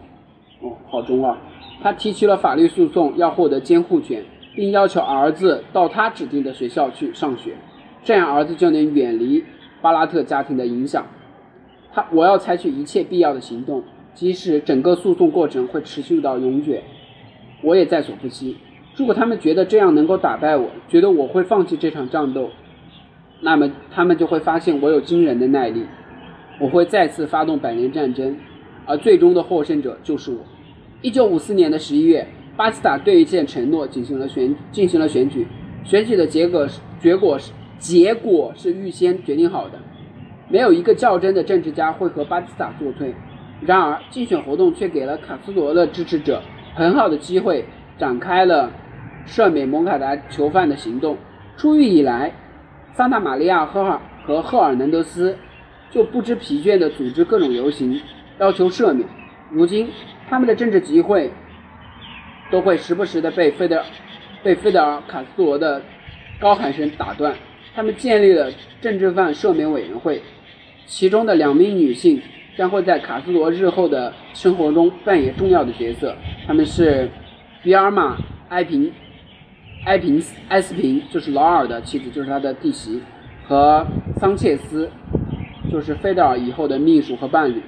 [0.62, 1.36] 哦，好中二！
[1.80, 4.24] 他提起了法律诉讼，要获得监护权，
[4.56, 7.52] 并要求儿子到他指定的学校去上学，
[8.02, 9.44] 这样儿子就能远离
[9.80, 11.06] 巴拉特家庭的影响。
[11.92, 16.82] 他，我要采取一切必要的行动，即使整个诉讼过程会持续到永远，
[17.62, 18.56] 我也在所不惜。
[18.96, 22.50] 如果他们觉得这样能够打败我，觉得我会放弃这场战斗，
[23.40, 25.84] 那么他们就会发现我有惊人的耐力。
[26.58, 28.36] 我会再次发动百年战争，
[28.84, 30.38] 而最终的获胜者就是我。
[31.00, 35.46] 一九五四年的十一月，巴基斯塔对一件承诺进行了选进行了选举，
[35.84, 39.78] 选举的结果是结果是结果是预先决定好的，
[40.50, 43.14] 没有一个较真的政治家会和巴基斯塔作对。
[43.62, 46.42] 然而，竞选活动却给了卡斯罗的支持者
[46.74, 47.64] 很好的机会，
[47.98, 48.70] 展开了。
[49.26, 51.16] 赦免蒙卡达囚犯的行动，
[51.56, 52.32] 出狱以来，
[52.94, 55.36] 桑塔玛利亚和尔和赫尔南德斯
[55.90, 58.00] 就不知疲倦地组织各种游行，
[58.38, 59.06] 要求赦免。
[59.50, 59.88] 如今，
[60.28, 61.30] 他们的政治集会
[62.50, 63.84] 都会时不时地被费德
[64.42, 65.82] 被费德尔卡斯罗的
[66.40, 67.34] 高喊声打断。
[67.74, 70.22] 他们建立了政治犯赦免委员会，
[70.86, 72.20] 其中的两名女性
[72.60, 76.14] 将会在卡斯罗日后的生活中扮演重要的角色。
[76.46, 77.08] 他们是
[77.62, 78.16] 比尔玛·
[78.50, 78.92] 埃平。
[79.86, 83.00] 埃平斯埃斯平就是劳尔的妻子，就是他的弟媳，
[83.46, 84.90] 和桑切斯
[85.72, 87.62] 就是费德尔以后的秘书和伴侣。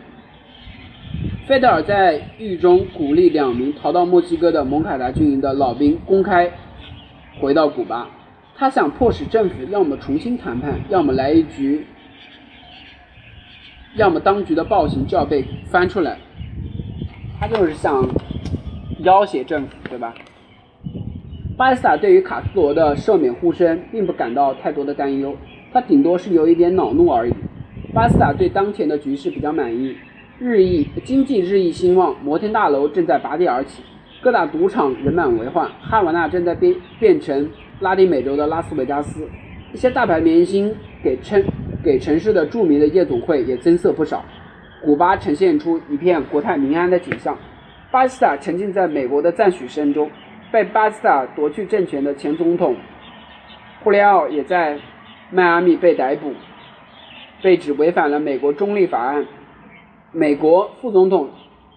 [1.46, 6.52] 费德尔在狱中鼓励两名逃到墨西哥的蒙卡达军营的老兵公开
[7.40, 8.06] 回到古巴，
[8.54, 11.86] 他想迫使政府要么重新谈判，要么来一局，
[13.96, 16.16] 要么当局的暴行就要被翻出来。
[17.38, 18.08] 他就是想
[19.00, 20.14] 要挟政府，对吧？
[21.56, 25.36] 巴斯塔对于卡斯罗的赦免呼声并不感到太多的担忧，
[25.72, 27.32] 他顶多是有一点恼怒而已。
[27.92, 29.94] 巴斯塔对当前的局势比较满意，
[30.38, 33.82] 日益经济日益兴旺，摩天大楼正在拔地而起，
[34.22, 37.50] 各大赌场人满为患，哈瓦那正在变变成
[37.80, 39.28] 拉丁美洲的拉斯维加斯，
[39.74, 41.44] 一些大牌明星给称
[41.82, 44.24] 给城市的著名的夜总会也增色不少，
[44.82, 47.36] 古巴呈现出一片国泰民安的景象。
[47.90, 50.10] 巴斯塔沉浸在美国的赞许声中。
[50.52, 52.76] 被巴斯塔夺去政权的前总统
[53.82, 54.78] 胡里奥也在
[55.30, 56.34] 迈阿密被逮捕，
[57.40, 59.26] 被指违反了美国中立法案。
[60.12, 61.30] 美国副总统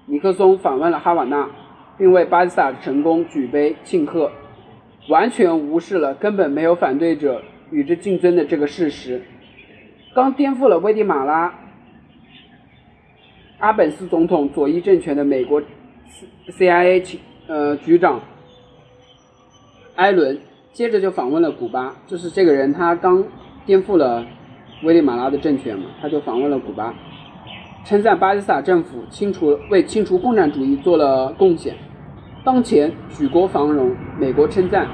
[0.08, 1.50] 尼克松访问了哈瓦那，
[1.98, 4.30] 并为巴斯塔的成功举杯庆贺，
[5.08, 7.42] 完全无视了根本没有反对者
[7.72, 9.22] 与之竞争的这个事实。
[10.16, 11.54] 刚颠覆了危地马拉
[13.60, 15.62] 阿本斯总统左翼政权的美国
[16.58, 18.22] CIA 呃局长。
[19.98, 20.40] 艾伦
[20.72, 23.22] 接着就访问了古巴，就是这个人，他刚
[23.66, 24.26] 颠覆了
[24.84, 26.94] 危地马拉的政权嘛，他就访问了古巴，
[27.84, 31.76] 称赞巴基斯坦政府清除为清除共产主义做了贡献。
[32.46, 34.88] 当前举国繁荣，美国称赞，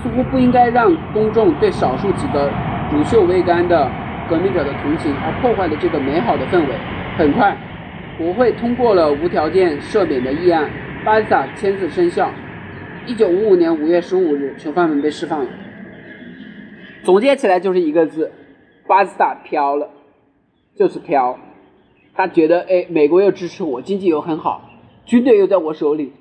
[0.00, 2.48] 似乎不应该让公众对少数几个
[2.92, 3.90] 乳臭未干的
[4.28, 6.74] 革命者的同情而破坏了这个美好的氛围。
[7.16, 7.56] 很快，
[8.18, 10.70] 国会通过了无条件赦免的议案，
[11.04, 12.30] 巴基斯坦签字生效。
[13.06, 15.46] 一九五五年五月十五日，囚犯们被释放了。
[17.02, 18.32] 总结起来就是一个字：
[18.86, 19.90] 巴斯塔飘了，
[20.74, 21.38] 就是飘。
[22.14, 24.70] 他觉得，哎，美国又支持我，经济又很好，
[25.04, 26.12] 军队又在我手里，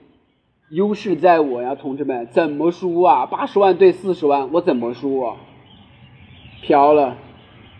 [0.71, 3.25] 优势在我呀，同志们，怎么输啊？
[3.27, 5.37] 八十万对四十万，我怎么输啊？
[6.61, 7.15] 飘了。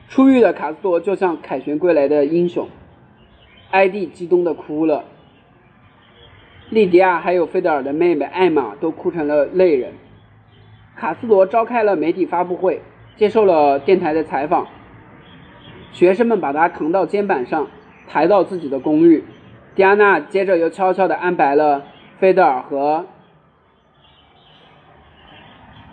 [0.09, 2.69] 出狱的卡斯多就像凯旋归来的英雄，
[3.71, 5.05] 艾蒂激动的哭了。
[6.69, 9.93] 莉迪亚还有费德尔的妹妹艾玛都哭成了泪人。
[10.95, 12.81] 卡斯罗召开了媒体发布会，
[13.15, 14.67] 接受了电台的采访。
[15.91, 17.67] 学生们把他扛到肩膀上，
[18.07, 19.23] 抬到自己的公寓。
[19.75, 21.83] 迪安娜接着又悄悄地安排了
[22.19, 23.05] 费德尔和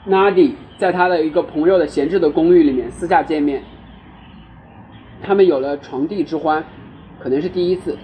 [0.04, 3.62] 纳迪在他的一个朋友的闲置的公寓里面私下见面。
[5.22, 6.64] 他们有了床笫之欢，
[7.18, 7.96] 可能是第一次。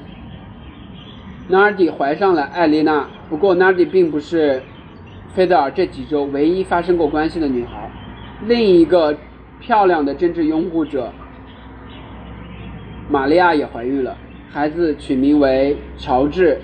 [1.49, 4.63] 纳尔迪怀上了艾丽娜，不过纳尔迪并不是
[5.35, 7.91] 菲德尔这几周唯一发生过关系的女孩。
[8.47, 9.17] 另一个
[9.61, 11.13] 漂亮的政治拥护者
[13.09, 14.17] 玛利亚也怀孕了，
[14.51, 16.55] 孩子取名为乔治·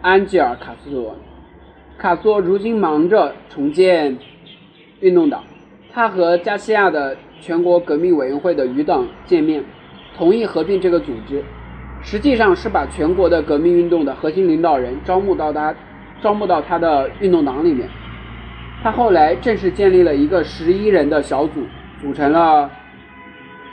[0.00, 1.14] 安吉尔·卡斯罗。
[1.98, 4.16] 卡斯罗如今忙着重建
[5.00, 5.44] 运动党，
[5.98, 9.64] 他和加西亚的全国革命委员会的余党见面，
[10.16, 11.42] 同意合并这个组织，
[12.04, 15.74] 实际上是把全国的革命运动的核心领导人招募到他
[16.22, 17.88] 招募到他的运动党里面。
[18.80, 21.64] 他后来正式建立了一个十一人的小组，
[22.00, 22.70] 组成了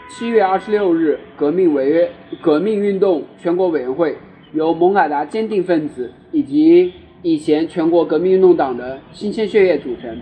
[0.10, 2.10] 七月二十六日革命违约
[2.42, 4.18] 革命运动全国委员会，
[4.52, 10.20] 由蒙嘎达坚定分子以及以前全国革命运动党的新鲜血液组成，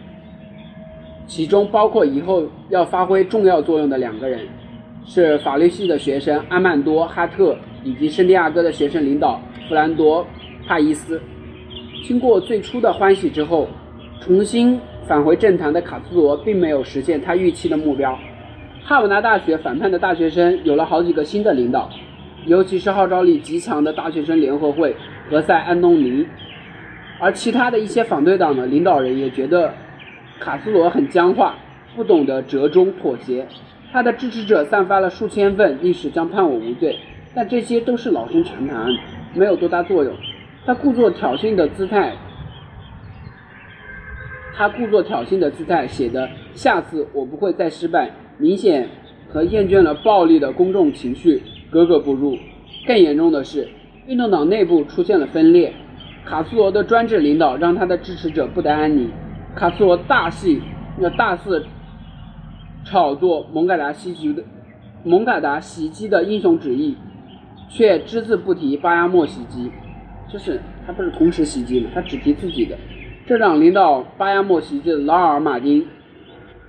[1.28, 4.42] 其中包括以后要发挥重要作用的两个人，
[5.06, 10.24] 是法律系的学生阿曼多·哈特以及圣地亚哥的学生领导弗兰多·
[10.68, 11.22] 帕伊斯。
[12.06, 13.68] 经过最初的欢喜之后。
[14.22, 18.18] 重新返回政坛的卡斯罗并没有实现他预期的目标。
[18.82, 21.90] 哈瓦那大学反叛的大学生有了好几个新的领导，
[22.46, 24.96] 尤其是号召力极强的大学生联合会
[25.30, 26.26] 何塞·安东尼。
[27.20, 29.74] 而其他的一些反对党的领导人也觉得
[30.44, 31.56] 卡斯罗很僵化，
[31.96, 33.48] 不懂得折中妥协。
[33.94, 37.00] 他的支持者散发了数千份“历史将判我无罪”，
[37.34, 38.88] 但这些都是老生常谈，
[39.34, 40.14] 没有多大作用。
[40.66, 42.12] 他故作挑衅的姿态。
[44.54, 48.90] 他故作挑衅的姿态，写的“下次我不会再失败”，明显
[49.30, 52.38] 和厌倦了暴力的公众情绪格格不入。
[52.86, 53.70] 更严重的是，
[54.08, 55.74] 运动党内部出现了分裂。
[56.26, 59.10] 卡斯罗的专制领导让他的支持者不得安宁。
[59.56, 60.62] 卡斯罗大戏
[60.98, 61.66] 那大肆
[62.84, 64.44] 炒作蒙嘎达袭击的
[65.04, 66.96] 蒙嘎达袭击的英雄旨意，
[67.70, 69.72] 却只字不提巴亚莫袭击。
[70.32, 71.90] 就是他不是同时袭击吗？
[71.94, 72.76] 他只提自己的。
[73.28, 75.86] 这让领导巴亚莫袭击的劳尔马丁、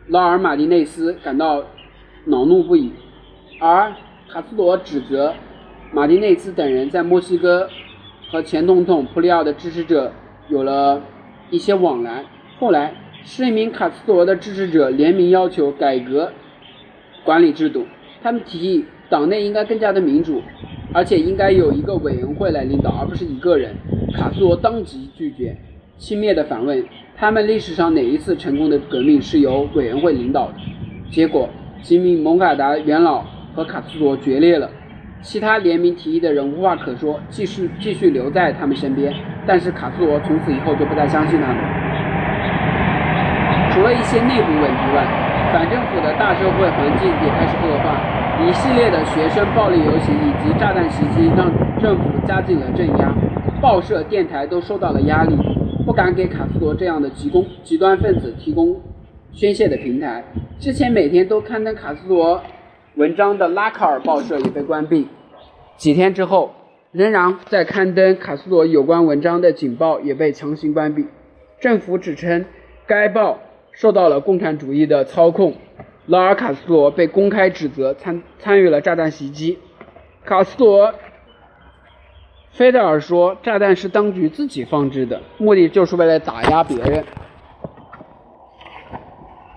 [0.09, 1.63] 劳尔马丁内斯感到
[2.27, 2.93] 恼怒不已，
[3.61, 3.93] 而
[4.29, 5.33] 卡斯罗指责
[5.93, 7.69] 马丁内斯等人在墨西哥
[8.31, 10.13] 和前总统普里奥的支持者
[10.49, 11.01] 有了
[11.51, 12.25] 一些往来。
[12.59, 12.93] 后来，
[13.25, 16.33] 十名卡斯罗的支持者联名要求改革
[17.25, 17.85] 管理制度，
[18.23, 20.41] 他们提议党内应该更加的民主，
[20.93, 23.75] 而且应该有一个委员会来领导，而不是一个人。
[24.15, 25.57] 卡斯罗当即拒绝。
[25.97, 26.85] 轻蔑地反问
[27.17, 30.55] ：“他们历史上哪一次成功的革命是由委员会领导的？”
[31.11, 31.49] 结果，
[31.83, 34.69] 几名蒙嘎达元老和卡斯罗决裂了。
[35.23, 39.15] 其他联名提议的人无话可说，继续继续留在他们身边。
[39.47, 41.94] 但是卡斯罗从此以后就不再相信他们。
[43.85, 45.05] 除了一些内部问题外，
[45.53, 48.01] 反政府的大社会环境也开始恶化。
[48.43, 53.15] 一系列的学生暴力游行以及炸弹袭击让政府加紧了镇压，
[53.61, 55.37] 报社、电台都受到了压力。
[55.85, 58.75] 不敢给卡斯罗这样的极攻极端分子提供
[59.33, 60.25] 宣泄的平台。
[60.59, 62.41] 之前每天都刊登卡斯罗
[62.95, 65.07] 文章的拉卡尔报社也被关闭。
[65.77, 66.55] 几天之后，
[66.91, 71.07] 仍然在刊登卡斯罗有关文章的《警报》也被强行关闭。
[71.61, 72.47] 政府指称
[72.87, 73.41] 该报
[73.75, 75.55] 受到了共产主义的操控。
[76.07, 79.59] 劳尔·卡斯罗被公开指责参参与了炸弹袭击。
[80.25, 80.95] 卡斯罗。
[82.57, 87.05] 菲德尔说：“炸弹是当局自己放置的，目的就是为了打压别人。”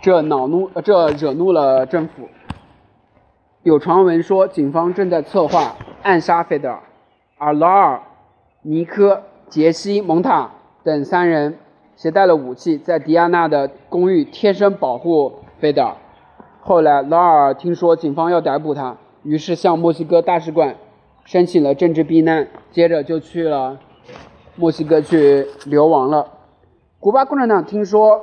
[0.02, 2.28] 这恼怒，这惹怒了政府。
[3.62, 6.82] 有传闻说，警方正在策划暗杀菲德尔，
[7.38, 8.02] 而劳尔、
[8.64, 10.50] 尼科、杰西、蒙塔
[10.84, 11.60] 等三人
[11.98, 15.96] 携带了武器，在迪亚娜的公寓贴身保护菲德尔。
[16.62, 20.76] 后来，劳尔听说警方要逮捕他，于是向墨西哥大使馆。
[21.26, 23.80] 申请了政治避难，接着就去了
[24.56, 26.26] 墨西哥去流亡了。
[27.00, 28.22] 古巴共产党听说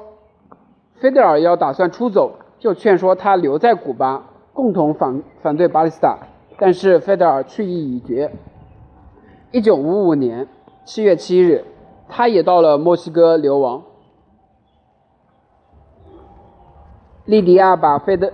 [0.95, 6.17] 菲德尔要打算出走，就劝说他留在古巴，共同反反对巴勒斯坦。
[6.57, 8.31] 但是菲德尔去意已决。
[9.51, 10.47] 一九五五年
[10.85, 11.65] 七月七日，
[12.17, 13.83] 他也到了墨西哥流亡。
[17.25, 18.33] 利迪亚把费德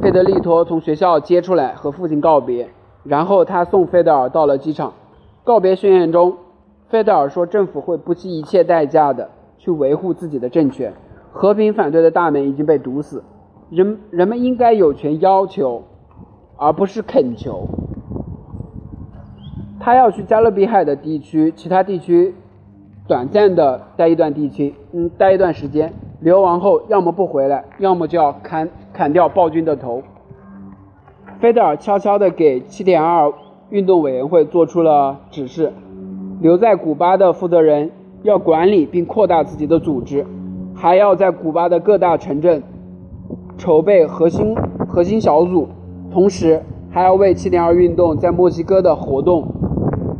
[0.00, 2.70] 费德利托从学校接出来，和父亲告别。
[3.02, 4.92] 然后他送费德尔到了机场。
[5.42, 6.36] 告别宣言中，
[6.90, 9.28] 费德尔说：“政府会不惜一切代价的
[9.58, 10.94] 去维护自己的政权。
[11.32, 13.24] 和平反对的大门已经被堵死，
[13.68, 15.82] 人人们应该有权要求，
[16.56, 17.66] 而不是恳求。”
[19.80, 22.36] 他要去加勒比海的地区，其他地区
[23.08, 25.90] 短暂的待一段地区，嗯，待一段时间。
[26.20, 30.02] 流亡后，要么不回来，要么就要砍砍掉暴君的头。
[31.40, 33.32] 菲德尔悄悄地给七点二
[33.70, 35.72] 运动委员会做出了指示：
[36.42, 37.90] 留在古巴的负责人
[38.24, 40.26] 要管理并扩大自己的组织，
[40.74, 42.62] 还要在古巴的各大城镇
[43.56, 44.54] 筹备核心
[44.86, 45.66] 核心小组，
[46.10, 49.46] 同时还要为七点二运动在墨西哥的活动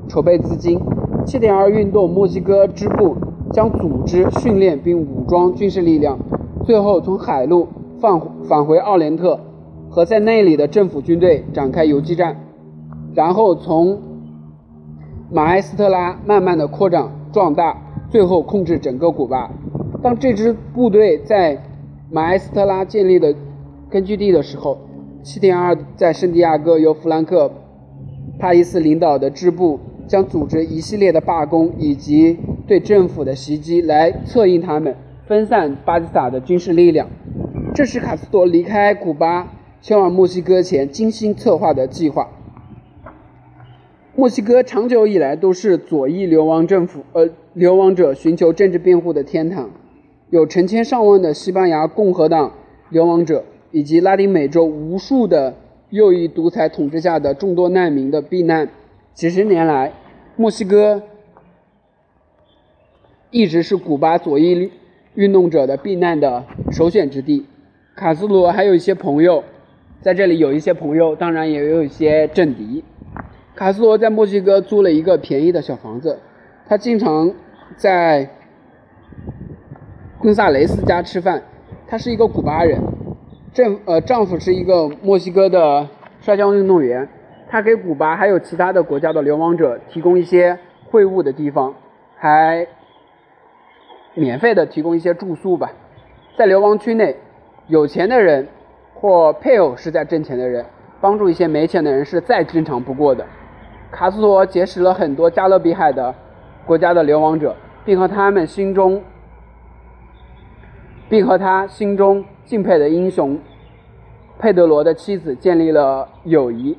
[0.08, 0.80] 筹备资金。
[1.28, 3.14] 七点二运动墨西哥支部
[3.52, 6.18] 将组织、训练并武装军事力量，
[6.64, 7.68] 最后从海路
[8.00, 8.18] 返
[8.48, 9.38] 返回奥连特，
[9.90, 12.34] 和在那里的政府军队展开游击战，
[13.14, 14.00] 然后从
[15.30, 17.76] 马埃斯特拉慢慢的扩张壮大，
[18.08, 19.50] 最后控制整个古巴。
[20.02, 21.62] 当这支部队在
[22.10, 23.34] 马埃斯特拉建立的
[23.90, 24.78] 根据地的时候，
[25.22, 27.48] 七点二在圣地亚哥由弗兰克·
[28.40, 34.96] 帕伊斯领导的支部将组织一系列的罢工以及对政府的袭击来策应他们，
[35.26, 37.08] 分散巴基斯坦的军事力量。
[37.74, 42.28] 这是卡斯多离开古巴前往墨西哥前精心策划的计划。
[44.16, 49.70] 墨西哥长久以来都是左翼流亡政府，呃，流亡者寻求政治辩护的天堂，
[50.30, 52.52] 有成千上万的西班牙共和党
[52.88, 55.54] 流亡者，以及拉丁美洲无数的
[55.90, 58.68] 右翼独裁统治下的众多难民的避难。
[59.18, 59.92] 几十年来，
[60.36, 61.02] 墨西哥
[63.32, 64.70] 一直是古巴左翼
[65.14, 67.44] 运动者的避难的首选之地。
[67.96, 69.42] 卡斯罗还有一些朋友
[70.00, 72.84] 在这里，有一些朋友，当然也有一些政敌。
[73.56, 76.20] 卡斯罗在墨西哥租了一个便宜的小房子，
[76.68, 77.34] 他经常
[77.76, 78.30] 在
[80.20, 81.42] 昆萨雷斯家吃饭。
[81.88, 82.80] 他是一个古巴人，
[83.52, 85.88] 丈呃丈夫是一个墨西哥的
[86.20, 87.08] 摔跤运动员。
[87.48, 90.58] 他给古巴还有其他的国家的流亡者提供一些
[90.90, 91.74] 会晤的地方，
[92.16, 92.66] 还
[94.14, 95.72] 免费的提供一些住宿吧。
[96.36, 97.16] 在流亡区内，
[97.66, 98.46] 有钱的人
[98.94, 100.64] 或配偶是在挣钱的人，
[101.00, 103.24] 帮助一些没钱的人是再正常不过的。
[103.90, 106.14] 卡斯罗结识了很多加勒比海的
[106.66, 109.02] 国家的流亡者，并和他们心中，
[111.08, 113.38] 并和他心中敬佩的英雄
[114.38, 116.76] 佩德罗的妻子建立了友谊。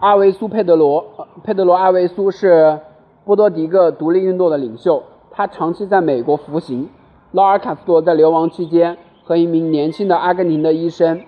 [0.00, 1.04] 阿维苏·佩德罗，
[1.44, 2.80] 佩德罗·阿维苏是
[3.26, 6.88] 波多迪各独立运动的领袖，他长期在美国服刑。
[7.32, 11.20] 劳尔·卡斯多在流亡期间和一名年轻的阿根廷的医生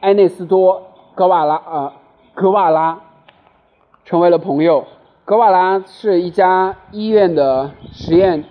[0.00, 0.74] 埃内斯多·
[1.14, 1.92] 格瓦拉，呃，
[2.34, 3.00] 格瓦拉。
[4.04, 4.84] 成为了朋友。
[5.24, 8.44] 格瓦拉是一家医院的实验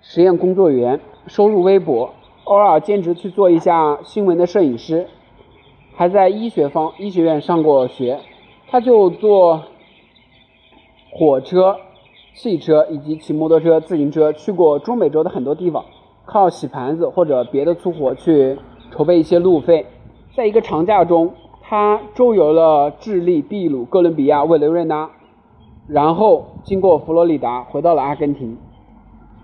[0.00, 2.10] 实验工作员，收入微薄，
[2.44, 5.08] 偶尔兼职去做一下新闻的摄影师，
[5.96, 8.20] 还在医学方医学院上过学。
[8.70, 9.62] 他就坐
[11.10, 11.76] 火车、
[12.34, 15.84] 汽车以及骑摩托车、自行车去过中美洲的很多地方，
[16.24, 18.56] 靠洗盘子或者别的粗活去
[18.90, 19.86] 筹备一些路费。
[20.36, 21.32] 在一个长假中。
[21.62, 25.08] 他周游了智利、秘鲁、哥伦比亚、委内瑞拉，
[25.86, 28.58] 然后经过佛罗里达回到了阿根廷。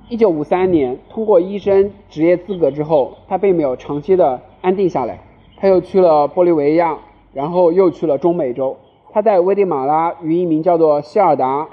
[0.08, 5.20] 一九五三年，通过医生职业资格之后，他并没有长期的安定下来，
[5.56, 6.98] 他又去了玻利维亚，
[7.32, 8.76] 然后又去了中美洲。
[9.12, 11.62] 他在危地马拉与一名叫做希尔达·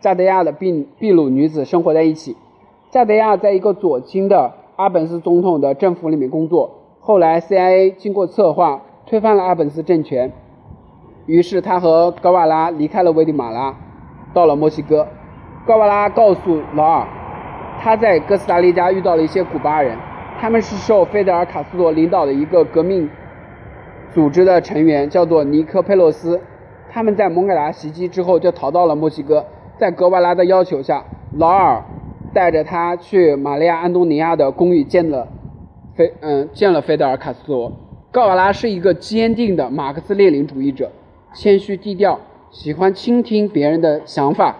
[0.00, 2.36] 加德亚的秘秘鲁女子生活在一起。
[2.90, 8.82] 加德亚在一个左倾的阿本斯总统的政府里面工作，后来 CIA 经过策划。
[9.04, 10.32] 推翻了阿本斯政权，
[11.26, 13.74] 于是他和高瓦拉离开了危地马拉，
[14.32, 15.08] 到了墨西哥。
[15.66, 17.06] 高瓦拉告诉劳尔，
[17.80, 19.98] 他在哥斯达黎加遇到了一些古巴人，
[20.40, 23.10] 他们是受费德尔·卡斯罗领导的一个革命
[24.14, 26.40] 组织的成员，叫做尼科佩洛斯。
[26.94, 29.42] 他们在蒙嘎达袭击之后就逃到了墨西哥。
[29.78, 31.02] 在格瓦拉的要求下，
[31.38, 31.82] 劳尔
[32.34, 35.26] 带着他去玛利亚·安东尼亚的公寓见了
[35.94, 37.72] 菲嗯见了费德尔·卡斯罗。
[38.10, 40.92] 格瓦拉是一个坚定的马克思列宁主义者，
[41.32, 42.20] 谦虚低调，
[42.50, 44.54] 喜欢倾听别人的想法，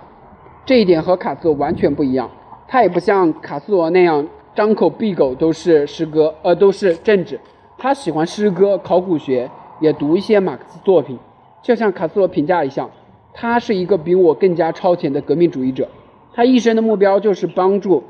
[0.64, 2.30] 这一点和卡斯罗完全不一样。
[2.66, 7.38] 他也不像卡斯罗那样张口闭口都是诗歌，呃，都是政治。
[7.76, 11.18] 他喜欢诗歌、考古学，也读一些马克思作品。
[11.62, 12.90] 就像卡斯罗评价一样，
[13.32, 15.88] 他是一个比我更加超前的革命主义者。
[16.34, 18.02] 他一生的目标就是帮助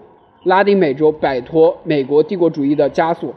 [0.44, 3.34] 拉丁美洲摆脱美国帝国主义的枷锁。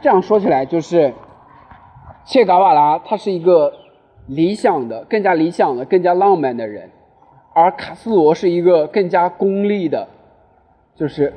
[0.00, 1.12] 这样说起来，就是。
[2.24, 3.72] 切格瓦拉他是一个
[4.28, 6.88] 理想的、更加理想的、更加浪漫的人，
[7.52, 10.06] 而卡斯罗是一个更加功利的，
[10.94, 11.34] 就是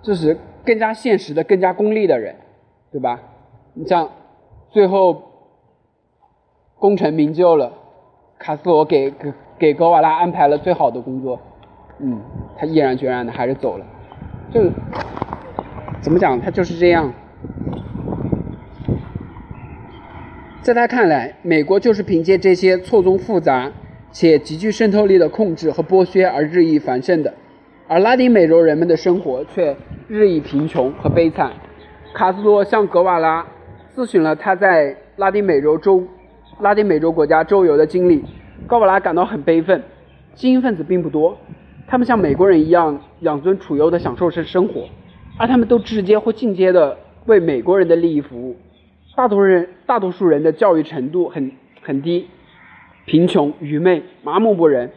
[0.00, 2.36] 就是更加现实的、更加功利的人，
[2.92, 3.20] 对吧？
[3.74, 4.08] 你像
[4.70, 5.20] 最后
[6.78, 7.72] 功成名就了，
[8.38, 11.40] 卡斯罗给给给格瓦拉安排了最好的工作，
[11.98, 12.20] 嗯，
[12.56, 13.84] 他毅然决然的还是走了，
[14.50, 14.62] 就
[16.00, 16.38] 怎么讲？
[16.40, 17.12] 他就是这样。
[20.60, 23.72] 在他看来，美国就是凭借这些错综复杂
[24.10, 27.32] 且极具渗透力的控制和剥削而日益繁盛的，
[27.88, 29.76] 而拉丁美洲人们的生活却
[30.08, 31.52] 日益贫穷和悲惨。
[32.14, 33.46] 卡斯罗向格瓦拉
[33.94, 36.02] 咨询了他在拉丁美洲周
[36.60, 38.24] 拉丁美洲国家周游的经历，
[38.66, 39.82] 高瓦拉感到很悲愤。
[40.34, 41.36] 精英分子并不多，
[41.86, 44.88] 他们像美国人一样养尊处优的享受生生活，
[45.38, 46.96] 而他们都直接或间接的
[47.26, 48.56] 为美国人的利益服务。
[49.14, 51.52] 大多数人大多数人的教育程度很
[51.82, 52.28] 很低，
[53.06, 54.90] 贫穷、愚昧、麻木不仁，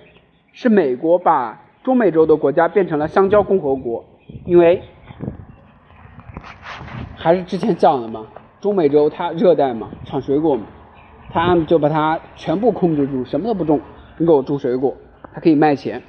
[0.51, 4.05] 是美国把中美洲的国家变成了香蕉共和国。
[4.45, 4.82] 因为
[7.16, 8.26] 还是之前讲的嘛，
[8.60, 10.64] 中美洲它热带嘛，产水果嘛，
[11.32, 13.80] 他们就把它全部控制住，什么都不种，
[14.17, 14.95] 你给我种水果，
[15.34, 16.01] 它可以卖钱。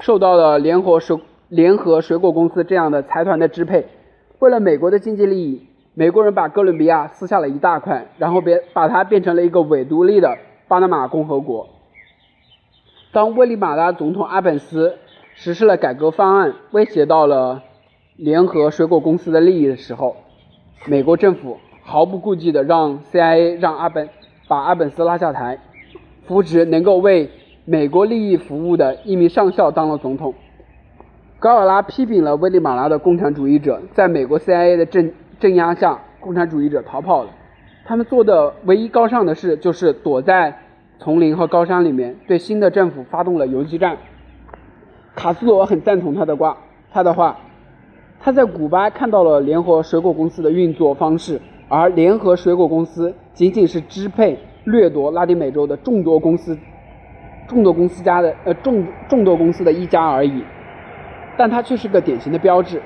[0.00, 1.18] 受到了联合水
[1.48, 3.86] 联合水果公司这样的财团的支配，
[4.40, 5.68] 为了美国的经济利益。
[5.96, 11.68] 美国人把哥伦比亚撕下了一大块，然后别把它变成了一个伪独立的巴拿马共和国。
[13.12, 14.98] 当危地马拉总统阿本斯
[15.36, 17.62] 实施了改革方案，威胁到了
[18.16, 20.16] 联合水果公司的利益的时候，
[20.86, 24.08] 美国政府毫不顾忌的让 CIA 让阿本
[24.46, 25.58] 把阿本斯拉下台，
[26.26, 27.30] 扶植能够为
[27.64, 30.34] 美国利益服务的一名上校当了总统。
[31.38, 37.30] 高尔拉批评了危地马拉的共产主义者，在美国 CIA 的镇镇压下，共产主义者逃跑了。
[37.86, 40.56] 他们做的唯一高尚的事，就是躲在
[40.98, 43.98] 丛林和高山里面，对新的政府发动了游击战。
[45.14, 46.56] 卡斯罗很赞同他的话，
[46.90, 47.38] 他的话，
[48.20, 56.56] 他在古巴看到了联合水果公司的运作方式，而联合水果公司仅仅是支配、掠夺拉丁美洲的众多公司、
[57.46, 60.42] 众多公司家的呃众众多公司的一家而已。
[61.36, 62.80] 但它却是个典型的标志，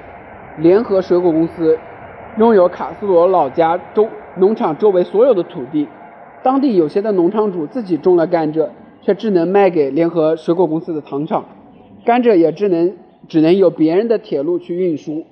[0.56, 1.78] 联合水果公司。
[2.38, 5.88] 拥有卡斯罗老家周农场周围所有的土地，
[6.44, 8.68] 当地有些的农场主自己种了甘蔗，
[9.02, 11.44] 却只能卖给联合水果公司的糖厂，
[12.04, 12.94] 甘蔗也只能
[13.26, 15.26] 只能由别人的铁路去运输。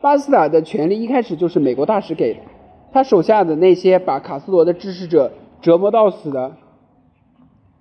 [0.00, 2.40] 巴斯塔的权利一开始就是美国大使给的，
[2.94, 6.52] 他手下的那些把卡斯罗的支持者折磨到死的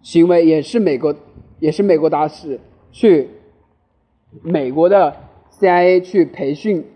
[0.01, 1.13] 行为，也是美国
[1.59, 2.59] 也是美国大使
[2.91, 3.29] 去
[4.41, 5.15] 美国的
[5.51, 6.87] CIA 去培训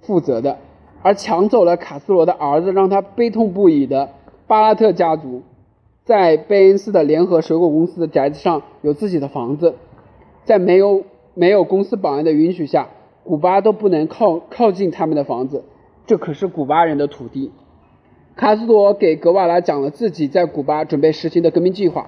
[0.00, 0.56] 负责的。
[1.02, 4.08] 而抢走了卡斯罗的儿子，让他悲痛不已的
[4.46, 5.42] 巴拉特家族，
[6.06, 9.74] 在贝恩斯的联合水果公司的宅子上有自己的房子，
[10.46, 11.04] 在没有
[11.34, 12.88] 没有公司保安的允许下，
[13.24, 15.64] 古巴都不能靠靠近他们的房子，
[16.08, 17.52] 这可是古巴人的土地。
[18.34, 22.06] 卡斯罗给格瓦拉讲了自己在古巴准备实行的革命计划。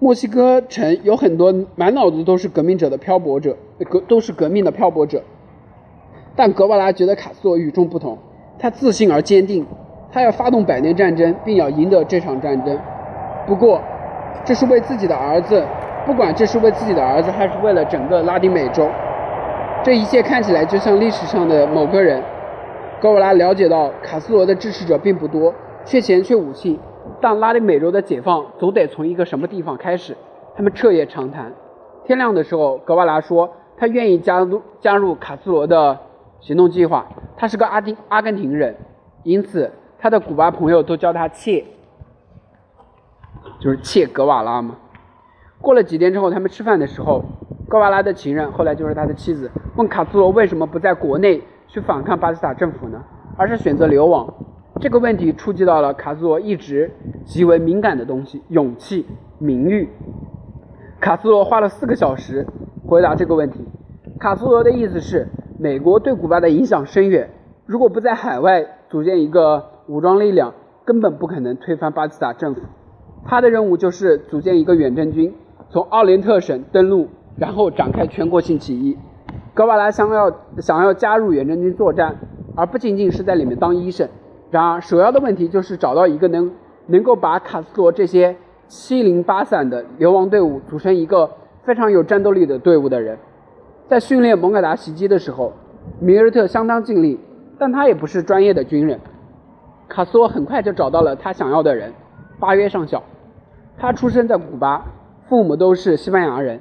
[0.00, 3.56] 墨西哥城有很多满脑子都是革命者的漂泊者，
[3.88, 5.22] 革都是革命的漂泊者。
[6.34, 8.18] 但格瓦拉觉得卡斯罗与众不同，
[8.58, 9.64] 他自信而坚定，
[10.10, 12.76] 他要发动百年战争，并要赢得这场战争。
[13.46, 13.80] 不过，
[14.44, 15.64] 这是为自己的儿子，
[16.04, 18.88] 不管这是为自己的儿子，还是为了整个拉丁美洲，
[19.84, 22.20] 这一切看起来就像历史上的某个人。
[23.04, 25.52] 格瓦拉了解到卡斯罗的支持者并不多，
[25.84, 26.80] 缺钱缺武器，
[27.20, 30.16] 但拉丁美洲的解放总得从一个什么地方开始。
[30.56, 31.52] 他们彻夜长谈，
[32.06, 35.98] 天亮的时候，格瓦拉说他愿意加入加入卡斯罗的。
[36.40, 38.74] 行动计划，他是个阿丁阿根廷人，
[39.22, 41.62] 因此他的古巴朋友都叫他切，
[43.60, 44.76] 就是切格瓦拉嘛。
[45.60, 47.22] 过了几天之后，他们吃饭的时候，
[47.68, 51.42] 格瓦拉的情人，后来就是他的妻子，问卡斯罗为什么不在国内
[51.74, 53.02] 去反抗巴基斯坦政府呢，
[53.36, 54.32] 而是选择流亡？
[54.80, 56.88] 这个问题触及到了卡斯罗一直
[57.24, 59.04] 极为敏感的东西——勇气、
[59.40, 59.88] 名誉。
[61.00, 62.46] 卡斯罗花了四个小时
[62.86, 63.66] 回答这个问题。
[64.20, 65.26] 卡斯罗的意思是。
[65.56, 67.30] 美国对古巴的影响深远，
[67.64, 70.52] 如果不在海外组建一个武装力量，
[70.84, 72.60] 根本不可能推翻巴基斯坦政府。
[73.24, 75.32] 他的任务就是组建一个远征军，
[75.70, 78.98] 从奥连特省登陆，然后展开全国性起义。
[79.54, 82.16] 格瓦拉想要想要加入远征军作战，
[82.56, 84.08] 而不仅仅是在里面当医生。
[84.50, 86.50] 然而，首要的问题就是找到一个能
[86.86, 88.34] 能够把卡斯罗这些
[88.66, 91.30] 七零八散的流亡队伍组成一个
[91.62, 93.16] 非常有战斗力的队伍的人。
[93.86, 95.52] 在训练蒙嘎达袭击的时候，
[96.00, 97.20] 米尔特相当尽力，
[97.56, 98.98] 但他也不是专业的军人。
[99.86, 101.92] 卡斯罗很快就找到了他想要的人——
[102.40, 103.00] 巴约上校。
[103.78, 104.84] 他出生在古巴，
[105.28, 106.60] 父母都是西班牙人，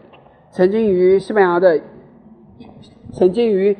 [0.52, 1.80] 曾经与西班牙的，
[3.12, 3.78] 曾经与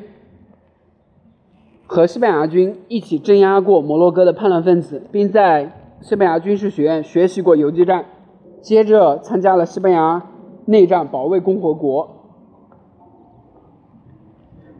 [1.86, 8.06] 和西班牙军一起镇压过摩洛哥的叛乱分子，并在西班牙军事学院学习过游击战。
[8.60, 10.22] 接着参加了西班牙
[10.64, 12.10] 内战，保卫共和国。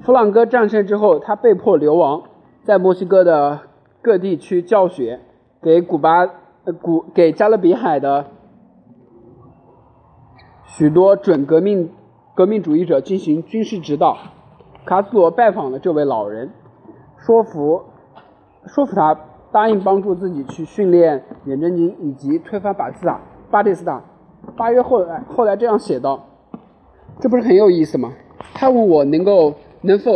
[0.01, 2.23] 弗朗哥战胜之后，他被迫流亡，
[2.63, 3.61] 在墨西哥的
[4.01, 5.21] 各地区教学，
[5.61, 6.27] 给古巴、
[6.65, 8.27] 呃古给加勒比海的
[10.67, 11.91] 许多准革命
[12.35, 14.17] 革命主义者进行军事指导。
[14.85, 16.51] 卡斯罗拜访了这位老人，
[17.19, 17.83] 说服
[18.67, 19.19] 说服他
[19.53, 23.21] 答应帮助自己去训练远征军以及推翻巴斯塔
[23.51, 24.03] 巴蒂斯塔。
[24.57, 26.27] 八月后来后来这样写道
[27.21, 28.13] ：“这不是很有意思吗？”
[28.55, 29.55] 他问我能够。
[29.87, 30.13] 能否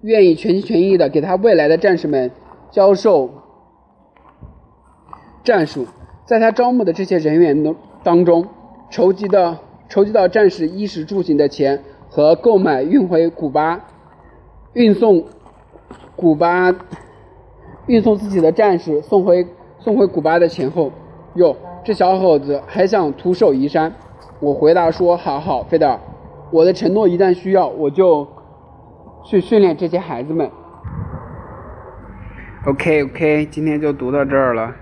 [0.00, 2.30] 愿意全心全意的给他未来的战士们
[2.70, 3.28] 教授
[5.44, 5.84] 战术，
[6.24, 8.46] 在他招募的这些人员当当中，
[8.88, 9.58] 筹集的
[9.90, 13.80] 筹集到战士衣食住行的钱和购买运回古巴、
[14.72, 15.24] 运送
[16.14, 16.72] 古巴、
[17.88, 19.44] 运送自己的战士送回
[19.80, 20.92] 送回古巴的钱后，
[21.34, 23.92] 哟，这小伙子还想徒手移山。
[24.38, 25.98] 我回答说：“好好，费德，
[26.52, 28.28] 我的承诺一旦需要，我就
[29.24, 30.48] 去训练这些孩子们。”
[32.64, 34.72] OK OK，今天就读到这儿了，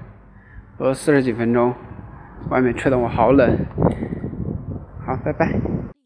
[0.77, 1.73] 读了四十几分钟，
[2.51, 3.57] 外面吹得我好冷。
[5.09, 5.98] 好拜拜。